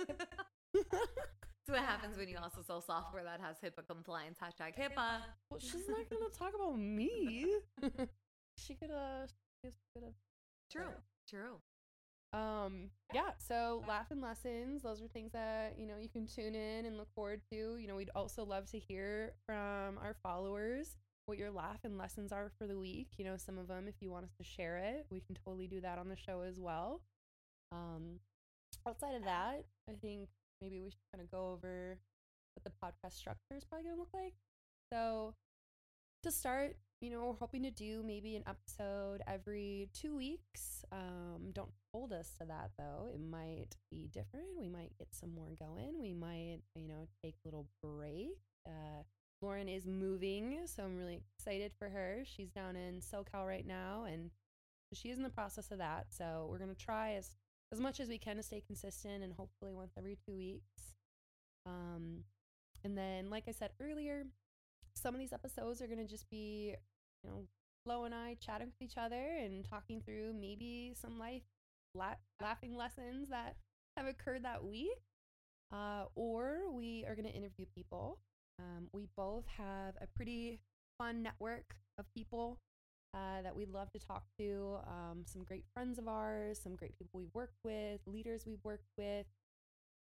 HIPAA. 0.00 0.26
So 1.66 1.72
what 1.72 1.82
happens 1.82 2.18
when 2.18 2.28
you 2.28 2.36
also 2.42 2.60
sell 2.60 2.82
software 2.82 3.24
that 3.24 3.40
has 3.40 3.56
HIPAA 3.58 3.86
compliance? 3.88 4.38
Hashtag 4.38 4.76
HIPAA. 4.76 5.20
Well, 5.50 5.60
she's 5.60 5.88
not 5.88 6.10
going 6.10 6.30
to 6.30 6.38
talk 6.38 6.52
about 6.54 6.78
me. 6.78 7.46
she 8.58 8.74
could, 8.74 8.90
uh, 8.90 9.26
she 9.64 9.70
could 9.94 10.04
have. 10.04 10.12
True. 10.70 10.92
True. 11.28 11.56
Um, 12.38 12.90
yeah, 13.14 13.30
so 13.38 13.82
laughing 13.88 14.20
lessons, 14.20 14.82
those 14.82 15.00
are 15.00 15.06
things 15.06 15.32
that, 15.32 15.76
you 15.78 15.86
know, 15.86 15.94
you 16.00 16.08
can 16.08 16.26
tune 16.26 16.54
in 16.54 16.84
and 16.84 16.98
look 16.98 17.08
forward 17.14 17.40
to. 17.50 17.76
You 17.76 17.86
know, 17.86 17.94
we'd 17.94 18.10
also 18.14 18.44
love 18.44 18.66
to 18.72 18.78
hear 18.78 19.32
from 19.46 19.98
our 19.98 20.16
followers 20.22 20.96
what 21.26 21.38
your 21.38 21.50
laugh 21.50 21.78
and 21.84 21.98
lessons 21.98 22.32
are 22.32 22.50
for 22.58 22.66
the 22.66 22.78
week. 22.78 23.08
You 23.16 23.24
know, 23.24 23.36
some 23.36 23.58
of 23.58 23.68
them, 23.68 23.86
if 23.88 23.94
you 24.00 24.10
want 24.10 24.24
us 24.24 24.34
to 24.38 24.44
share 24.44 24.78
it, 24.78 25.06
we 25.10 25.20
can 25.20 25.36
totally 25.44 25.66
do 25.66 25.80
that 25.80 25.98
on 25.98 26.08
the 26.08 26.16
show 26.16 26.42
as 26.42 26.60
well. 26.60 27.00
Um, 27.72 28.20
outside 28.86 29.14
of 29.14 29.24
that, 29.24 29.64
I 29.88 29.92
think 30.00 30.28
maybe 30.60 30.80
we 30.80 30.90
should 30.90 31.10
kind 31.12 31.22
of 31.22 31.30
go 31.30 31.52
over 31.52 31.98
what 32.54 32.64
the 32.64 32.70
podcast 32.70 33.16
structure 33.16 33.56
is 33.56 33.64
probably 33.64 33.84
going 33.84 33.96
to 33.96 34.00
look 34.00 34.12
like. 34.14 34.34
So, 34.92 35.34
to 36.22 36.30
start, 36.30 36.76
you 37.00 37.10
know, 37.10 37.20
we're 37.26 37.34
hoping 37.34 37.62
to 37.64 37.70
do 37.70 38.02
maybe 38.04 38.36
an 38.36 38.44
episode 38.46 39.22
every 39.26 39.88
two 39.92 40.16
weeks. 40.16 40.84
Um, 40.92 41.50
don't 41.52 41.72
hold 41.92 42.12
us 42.12 42.32
to 42.40 42.46
that 42.46 42.70
though. 42.78 43.08
It 43.12 43.20
might 43.20 43.76
be 43.90 44.08
different. 44.12 44.46
We 44.58 44.68
might 44.68 44.96
get 44.98 45.08
some 45.12 45.34
more 45.34 45.50
going. 45.58 46.00
We 46.00 46.14
might, 46.14 46.60
you 46.74 46.88
know, 46.88 47.08
take 47.22 47.34
a 47.44 47.48
little 47.48 47.66
break. 47.82 48.38
Uh, 48.66 49.02
Lauren 49.40 49.68
is 49.68 49.86
moving, 49.86 50.60
so 50.66 50.84
I'm 50.84 50.96
really 50.96 51.20
excited 51.38 51.72
for 51.78 51.88
her. 51.88 52.22
She's 52.24 52.50
down 52.50 52.76
in 52.76 53.00
SoCal 53.00 53.46
right 53.46 53.66
now, 53.66 54.04
and 54.04 54.30
she 54.92 55.10
is 55.10 55.18
in 55.18 55.22
the 55.22 55.30
process 55.30 55.70
of 55.70 55.78
that. 55.78 56.06
So 56.10 56.46
we're 56.48 56.58
gonna 56.58 56.74
try 56.74 57.14
as 57.14 57.36
as 57.72 57.80
much 57.80 57.98
as 57.98 58.08
we 58.08 58.18
can 58.18 58.36
to 58.36 58.42
stay 58.42 58.62
consistent, 58.66 59.22
and 59.22 59.32
hopefully 59.32 59.72
once 59.72 59.94
every 59.98 60.16
two 60.16 60.36
weeks. 60.36 60.94
Um, 61.66 62.24
and 62.84 62.96
then, 62.96 63.30
like 63.30 63.44
I 63.48 63.52
said 63.52 63.70
earlier, 63.80 64.24
some 64.94 65.14
of 65.14 65.20
these 65.20 65.32
episodes 65.32 65.82
are 65.82 65.86
gonna 65.86 66.06
just 66.06 66.28
be, 66.30 66.74
you 67.22 67.30
know, 67.30 67.46
Lo 67.86 68.04
and 68.04 68.14
I 68.14 68.36
chatting 68.40 68.68
with 68.68 68.80
each 68.80 68.96
other 68.96 69.38
and 69.42 69.64
talking 69.64 70.00
through 70.00 70.32
maybe 70.32 70.94
some 70.98 71.18
life 71.18 71.42
la- 71.94 72.16
laughing 72.40 72.76
lessons 72.76 73.28
that 73.28 73.56
have 73.96 74.06
occurred 74.06 74.44
that 74.44 74.64
week. 74.64 74.88
Uh, 75.72 76.04
or 76.14 76.70
we 76.70 77.04
are 77.08 77.14
going 77.14 77.26
to 77.26 77.34
interview 77.34 77.64
people. 77.74 78.18
Um, 78.58 78.88
we 78.92 79.08
both 79.16 79.44
have 79.58 79.94
a 80.00 80.06
pretty 80.06 80.60
fun 80.98 81.22
network 81.22 81.74
of 81.98 82.06
people 82.14 82.58
uh, 83.14 83.42
that 83.42 83.54
we'd 83.54 83.70
love 83.70 83.90
to 83.92 83.98
talk 83.98 84.24
to. 84.38 84.78
Um, 84.86 85.24
some 85.24 85.44
great 85.44 85.64
friends 85.72 85.98
of 85.98 86.08
ours, 86.08 86.60
some 86.62 86.74
great 86.74 86.98
people 86.98 87.20
we 87.20 87.26
work 87.32 87.52
with, 87.64 88.00
leaders 88.06 88.44
we 88.46 88.56
work 88.62 88.82
with. 88.98 89.26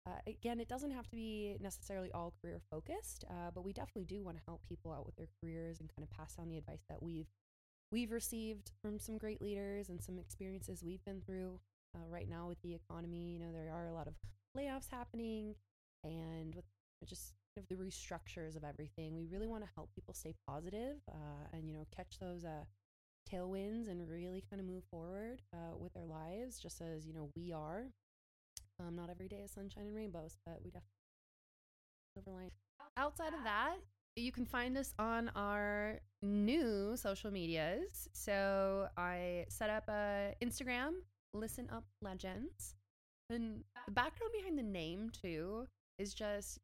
Uh, 0.07 0.19
again, 0.27 0.59
it 0.59 0.69
doesn't 0.69 0.91
have 0.91 1.07
to 1.09 1.15
be 1.15 1.57
necessarily 1.59 2.11
all 2.11 2.33
career 2.41 2.61
focused, 2.71 3.25
uh, 3.29 3.51
but 3.53 3.65
we 3.65 3.73
definitely 3.73 4.05
do 4.05 4.23
want 4.23 4.37
to 4.37 4.43
help 4.47 4.61
people 4.67 4.91
out 4.91 5.05
with 5.05 5.15
their 5.15 5.27
careers 5.41 5.79
and 5.79 5.89
kind 5.95 6.07
of 6.09 6.17
pass 6.17 6.35
down 6.35 6.49
the 6.49 6.57
advice 6.57 6.83
that 6.89 7.01
we've 7.03 7.27
we've 7.91 8.11
received 8.11 8.71
from 8.83 8.99
some 8.99 9.17
great 9.17 9.41
leaders 9.41 9.89
and 9.89 10.01
some 10.01 10.19
experiences 10.19 10.83
we've 10.83 11.03
been 11.05 11.21
through 11.25 11.59
uh, 11.95 12.07
right 12.07 12.29
now 12.29 12.47
with 12.47 12.61
the 12.61 12.73
economy. 12.73 13.33
You 13.33 13.39
know, 13.39 13.51
there 13.51 13.71
are 13.73 13.87
a 13.87 13.93
lot 13.93 14.07
of 14.07 14.13
layoffs 14.57 14.89
happening, 14.89 15.55
and 16.03 16.55
with 16.55 16.65
just 17.05 17.33
of 17.59 17.67
the 17.67 17.75
restructures 17.75 18.55
of 18.55 18.63
everything, 18.63 19.15
we 19.15 19.25
really 19.25 19.47
want 19.47 19.63
to 19.63 19.69
help 19.75 19.93
people 19.93 20.13
stay 20.13 20.33
positive, 20.47 20.97
uh, 21.11 21.47
and 21.53 21.67
you 21.67 21.73
know 21.73 21.85
catch 21.95 22.17
those 22.19 22.45
uh, 22.45 22.63
tailwinds 23.31 23.89
and 23.89 24.09
really 24.09 24.43
kind 24.49 24.59
of 24.59 24.65
move 24.67 24.83
forward 24.89 25.41
uh, 25.53 25.77
with 25.77 25.93
their 25.93 26.05
lives, 26.05 26.59
just 26.59 26.81
as 26.81 27.05
you 27.05 27.13
know 27.13 27.29
we 27.35 27.51
are. 27.51 27.85
Um, 28.79 28.95
not 28.95 29.09
every 29.09 29.27
day 29.27 29.41
is 29.43 29.51
sunshine 29.51 29.87
and 29.87 29.95
rainbows, 29.95 30.37
but 30.45 30.59
we 30.63 30.71
definitely 30.71 30.87
silver 32.15 32.31
line. 32.31 32.51
Outside 32.97 33.33
of 33.33 33.43
that, 33.43 33.75
you 34.15 34.31
can 34.31 34.45
find 34.45 34.77
us 34.77 34.93
on 34.97 35.31
our 35.35 35.99
new 36.21 36.95
social 36.95 37.31
medias. 37.31 38.07
So 38.13 38.87
I 38.97 39.45
set 39.49 39.69
up 39.69 39.87
a 39.89 40.33
Instagram, 40.41 40.93
Listen 41.33 41.69
Up 41.71 41.83
Legends. 42.01 42.75
And 43.29 43.63
the 43.85 43.91
background 43.91 44.33
behind 44.35 44.57
the 44.57 44.63
name 44.63 45.11
too 45.21 45.67
is 45.99 46.13
just 46.13 46.59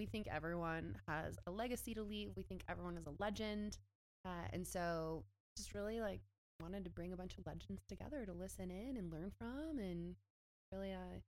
we 0.00 0.06
think 0.06 0.26
everyone 0.34 0.96
has 1.06 1.38
a 1.46 1.50
legacy 1.50 1.92
to 1.92 2.02
leave. 2.02 2.30
We 2.34 2.42
think 2.42 2.62
everyone 2.70 2.96
is 2.96 3.06
a 3.06 3.12
legend. 3.22 3.76
Uh, 4.24 4.48
and 4.50 4.66
so 4.66 5.24
just 5.58 5.74
really 5.74 6.00
like 6.00 6.20
wanted 6.62 6.84
to 6.84 6.90
bring 6.90 7.12
a 7.12 7.16
bunch 7.16 7.36
of 7.36 7.46
legends 7.46 7.82
together 7.86 8.24
to 8.24 8.32
listen 8.32 8.70
in 8.70 8.96
and 8.96 9.12
learn 9.12 9.30
from 9.38 9.78
and 9.78 10.14
really 10.72 10.92
uh 10.92 11.18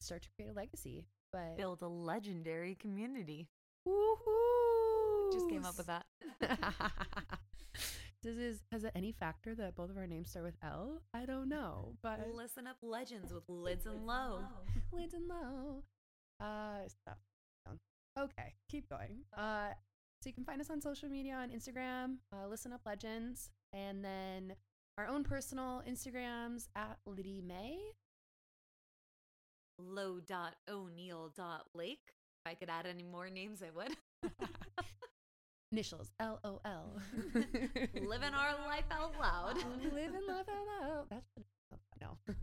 start 0.00 0.22
to 0.22 0.28
create 0.36 0.50
a 0.50 0.54
legacy. 0.54 1.06
But 1.32 1.56
Build 1.56 1.82
a 1.82 1.88
legendary 1.88 2.74
community. 2.74 3.46
Woohoo! 3.86 5.32
Just 5.32 5.48
came 5.48 5.64
up 5.64 5.78
with 5.78 5.86
that. 5.86 6.06
Does 8.24 8.38
is 8.38 8.62
has 8.72 8.82
it 8.82 8.90
any 8.96 9.12
factor 9.12 9.54
that 9.54 9.76
both 9.76 9.90
of 9.90 9.98
our 9.98 10.08
names 10.08 10.30
start 10.30 10.46
with 10.46 10.56
L? 10.64 11.00
I 11.14 11.26
don't 11.26 11.48
know, 11.48 11.94
but 12.02 12.26
Listen 12.34 12.66
up 12.66 12.78
legends 12.82 13.32
with 13.32 13.44
lids 13.48 13.86
and 13.86 14.04
Lo. 14.04 14.40
lids 14.92 15.14
and 15.14 15.28
Lo. 15.28 15.84
Uh, 16.40 16.86
stop. 16.88 17.18
Okay, 18.16 18.54
keep 18.70 18.88
going. 18.88 19.24
Uh, 19.36 19.70
so 20.22 20.28
you 20.28 20.32
can 20.32 20.44
find 20.44 20.60
us 20.60 20.70
on 20.70 20.80
social 20.80 21.08
media 21.08 21.34
on 21.34 21.50
Instagram, 21.50 22.18
uh, 22.32 22.46
Listen 22.48 22.72
Up 22.72 22.80
Legends, 22.86 23.50
and 23.72 24.04
then 24.04 24.54
our 24.96 25.08
own 25.08 25.24
personal 25.24 25.82
Instagrams 25.88 26.68
at 26.76 26.96
Liddy 27.06 27.42
May. 27.46 27.78
Low 29.80 30.20
dot 30.20 30.54
O'Neill 30.70 31.32
dot 31.36 31.64
Lake. 31.74 31.98
If 32.06 32.52
I 32.52 32.54
could 32.54 32.70
add 32.70 32.86
any 32.86 33.02
more 33.02 33.28
names, 33.28 33.62
I 33.62 33.70
would. 33.74 33.96
Initials 35.72 36.12
L 36.20 36.38
O 36.44 36.60
L. 36.64 37.00
Living 37.34 38.32
our 38.32 38.54
life 38.68 38.84
out 38.92 39.12
loud. 39.20 39.56
Living 39.92 40.20
life 40.28 40.46
out 40.48 40.66
loud. 40.80 41.06
That 41.10 41.24
should 41.34 41.44
oh, 42.04 42.16
no. 42.28 42.34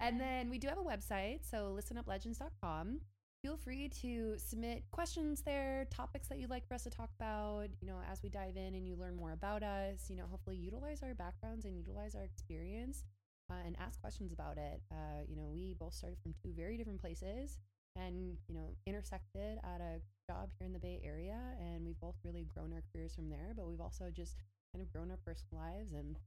and 0.00 0.20
then 0.20 0.48
we 0.48 0.58
do 0.58 0.68
have 0.68 0.78
a 0.78 0.82
website, 0.82 1.40
so 1.50 1.76
listenuplegends.com. 1.76 3.00
feel 3.42 3.56
free 3.56 3.88
to 3.88 4.34
submit 4.36 4.82
questions 4.90 5.42
there, 5.42 5.86
topics 5.90 6.28
that 6.28 6.38
you'd 6.38 6.50
like 6.50 6.66
for 6.66 6.74
us 6.74 6.82
to 6.84 6.90
talk 6.90 7.10
about, 7.18 7.68
you 7.80 7.86
know, 7.86 7.96
as 8.10 8.22
we 8.22 8.28
dive 8.28 8.56
in 8.56 8.74
and 8.74 8.86
you 8.86 8.96
learn 8.96 9.16
more 9.16 9.32
about 9.32 9.62
us, 9.62 10.10
you 10.10 10.16
know, 10.16 10.24
hopefully 10.30 10.56
utilize 10.56 11.02
our 11.02 11.14
backgrounds 11.14 11.64
and 11.64 11.76
utilize 11.76 12.14
our 12.14 12.24
experience 12.24 13.04
uh, 13.50 13.66
and 13.66 13.76
ask 13.80 14.00
questions 14.00 14.32
about 14.32 14.58
it. 14.58 14.82
Uh, 14.92 15.24
you 15.26 15.36
know, 15.36 15.48
we 15.50 15.74
both 15.78 15.94
started 15.94 16.18
from 16.22 16.34
two 16.42 16.52
very 16.54 16.76
different 16.76 17.00
places 17.00 17.58
and, 17.96 18.36
you 18.46 18.54
know, 18.54 18.74
intersected 18.86 19.58
at 19.64 19.80
a 19.80 20.00
job 20.30 20.50
here 20.58 20.66
in 20.66 20.72
the 20.72 20.78
Bay 20.78 21.00
Area. 21.02 21.40
And 21.58 21.86
we've 21.86 22.00
both 22.00 22.16
really 22.24 22.46
grown 22.54 22.72
our 22.72 22.82
careers 22.92 23.14
from 23.14 23.30
there, 23.30 23.54
but 23.56 23.66
we've 23.66 23.80
also 23.80 24.10
just 24.14 24.36
kind 24.74 24.84
of 24.84 24.92
grown 24.92 25.10
our 25.10 25.18
personal 25.24 25.64
lives 25.64 25.92
and 25.92 26.18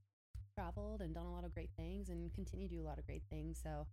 traveled 0.57 1.01
and 1.01 1.13
done 1.13 1.25
a 1.25 1.31
lot 1.31 1.45
of 1.45 1.53
great 1.53 1.71
things 1.77 2.09
and 2.09 2.33
continue 2.33 2.67
to 2.67 2.75
do 2.75 2.81
a 2.81 2.87
lot 2.87 2.97
of 2.97 3.05
great 3.05 3.23
things. 3.29 3.59
So, 3.61 3.85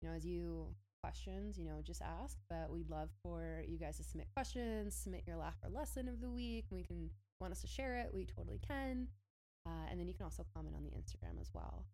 you 0.00 0.08
know, 0.08 0.14
as 0.14 0.24
you 0.24 0.68
questions, 1.02 1.58
you 1.58 1.64
know, 1.64 1.80
just 1.82 2.02
ask. 2.02 2.38
But 2.48 2.70
we'd 2.70 2.90
love 2.90 3.10
for 3.22 3.62
you 3.66 3.78
guys 3.78 3.96
to 3.98 4.04
submit 4.04 4.28
questions, 4.34 4.94
submit 4.94 5.24
your 5.26 5.36
laugh 5.36 5.56
or 5.62 5.70
lesson 5.70 6.08
of 6.08 6.20
the 6.20 6.30
week. 6.30 6.66
We 6.70 6.82
can 6.82 7.10
want 7.40 7.52
us 7.52 7.60
to 7.62 7.66
share 7.66 7.96
it. 7.96 8.10
We 8.12 8.26
totally 8.26 8.60
can. 8.66 9.08
Uh, 9.66 9.90
and 9.90 10.00
then 10.00 10.08
you 10.08 10.14
can 10.14 10.24
also 10.24 10.44
comment 10.54 10.74
on 10.76 10.82
the 10.82 10.90
Instagram 10.90 11.40
as 11.40 11.50
well. 11.54 11.84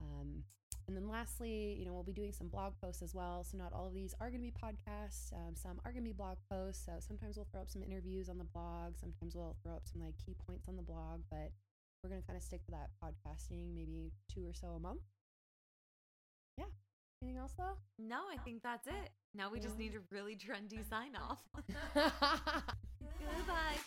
Um, 0.00 0.44
and 0.86 0.96
then 0.96 1.08
lastly, 1.08 1.76
you 1.78 1.84
know, 1.84 1.92
we'll 1.92 2.02
be 2.02 2.12
doing 2.12 2.32
some 2.32 2.48
blog 2.48 2.72
posts 2.82 3.02
as 3.02 3.14
well. 3.14 3.44
So 3.44 3.58
not 3.58 3.72
all 3.72 3.86
of 3.86 3.94
these 3.94 4.14
are 4.20 4.30
going 4.30 4.40
to 4.40 4.46
be 4.46 4.52
podcasts. 4.52 5.32
Um, 5.34 5.54
some 5.54 5.80
are 5.84 5.92
going 5.92 6.02
to 6.02 6.08
be 6.08 6.16
blog 6.16 6.38
posts. 6.50 6.86
So 6.86 6.92
sometimes 6.98 7.36
we'll 7.36 7.46
throw 7.52 7.60
up 7.60 7.68
some 7.68 7.82
interviews 7.82 8.28
on 8.28 8.38
the 8.38 8.44
blog. 8.44 8.96
Sometimes 8.96 9.34
we'll 9.34 9.56
throw 9.62 9.74
up 9.74 9.82
some 9.84 10.00
like 10.00 10.16
key 10.16 10.34
points 10.46 10.66
on 10.66 10.76
the 10.76 10.82
blog. 10.82 11.20
But 11.30 11.52
we're 12.02 12.10
going 12.10 12.22
to 12.22 12.26
kind 12.26 12.38
of 12.38 12.42
stick 12.42 12.64
to 12.64 12.70
that 12.70 12.90
podcasting, 13.02 13.74
maybe 13.74 14.12
two 14.32 14.46
or 14.46 14.54
so 14.54 14.68
a 14.68 14.80
month. 14.80 15.02
Yeah. 16.56 16.64
Anything 17.20 17.38
else 17.38 17.52
though? 17.58 17.76
No, 17.98 18.20
I 18.32 18.36
think 18.44 18.62
that's 18.62 18.86
it. 18.86 19.10
Now 19.34 19.50
we 19.50 19.58
yeah. 19.58 19.64
just 19.64 19.78
need 19.78 19.94
a 19.94 20.14
really 20.14 20.36
trendy 20.36 20.88
sign 20.88 21.16
off. 21.16 21.42
Goodbye. 21.94 23.78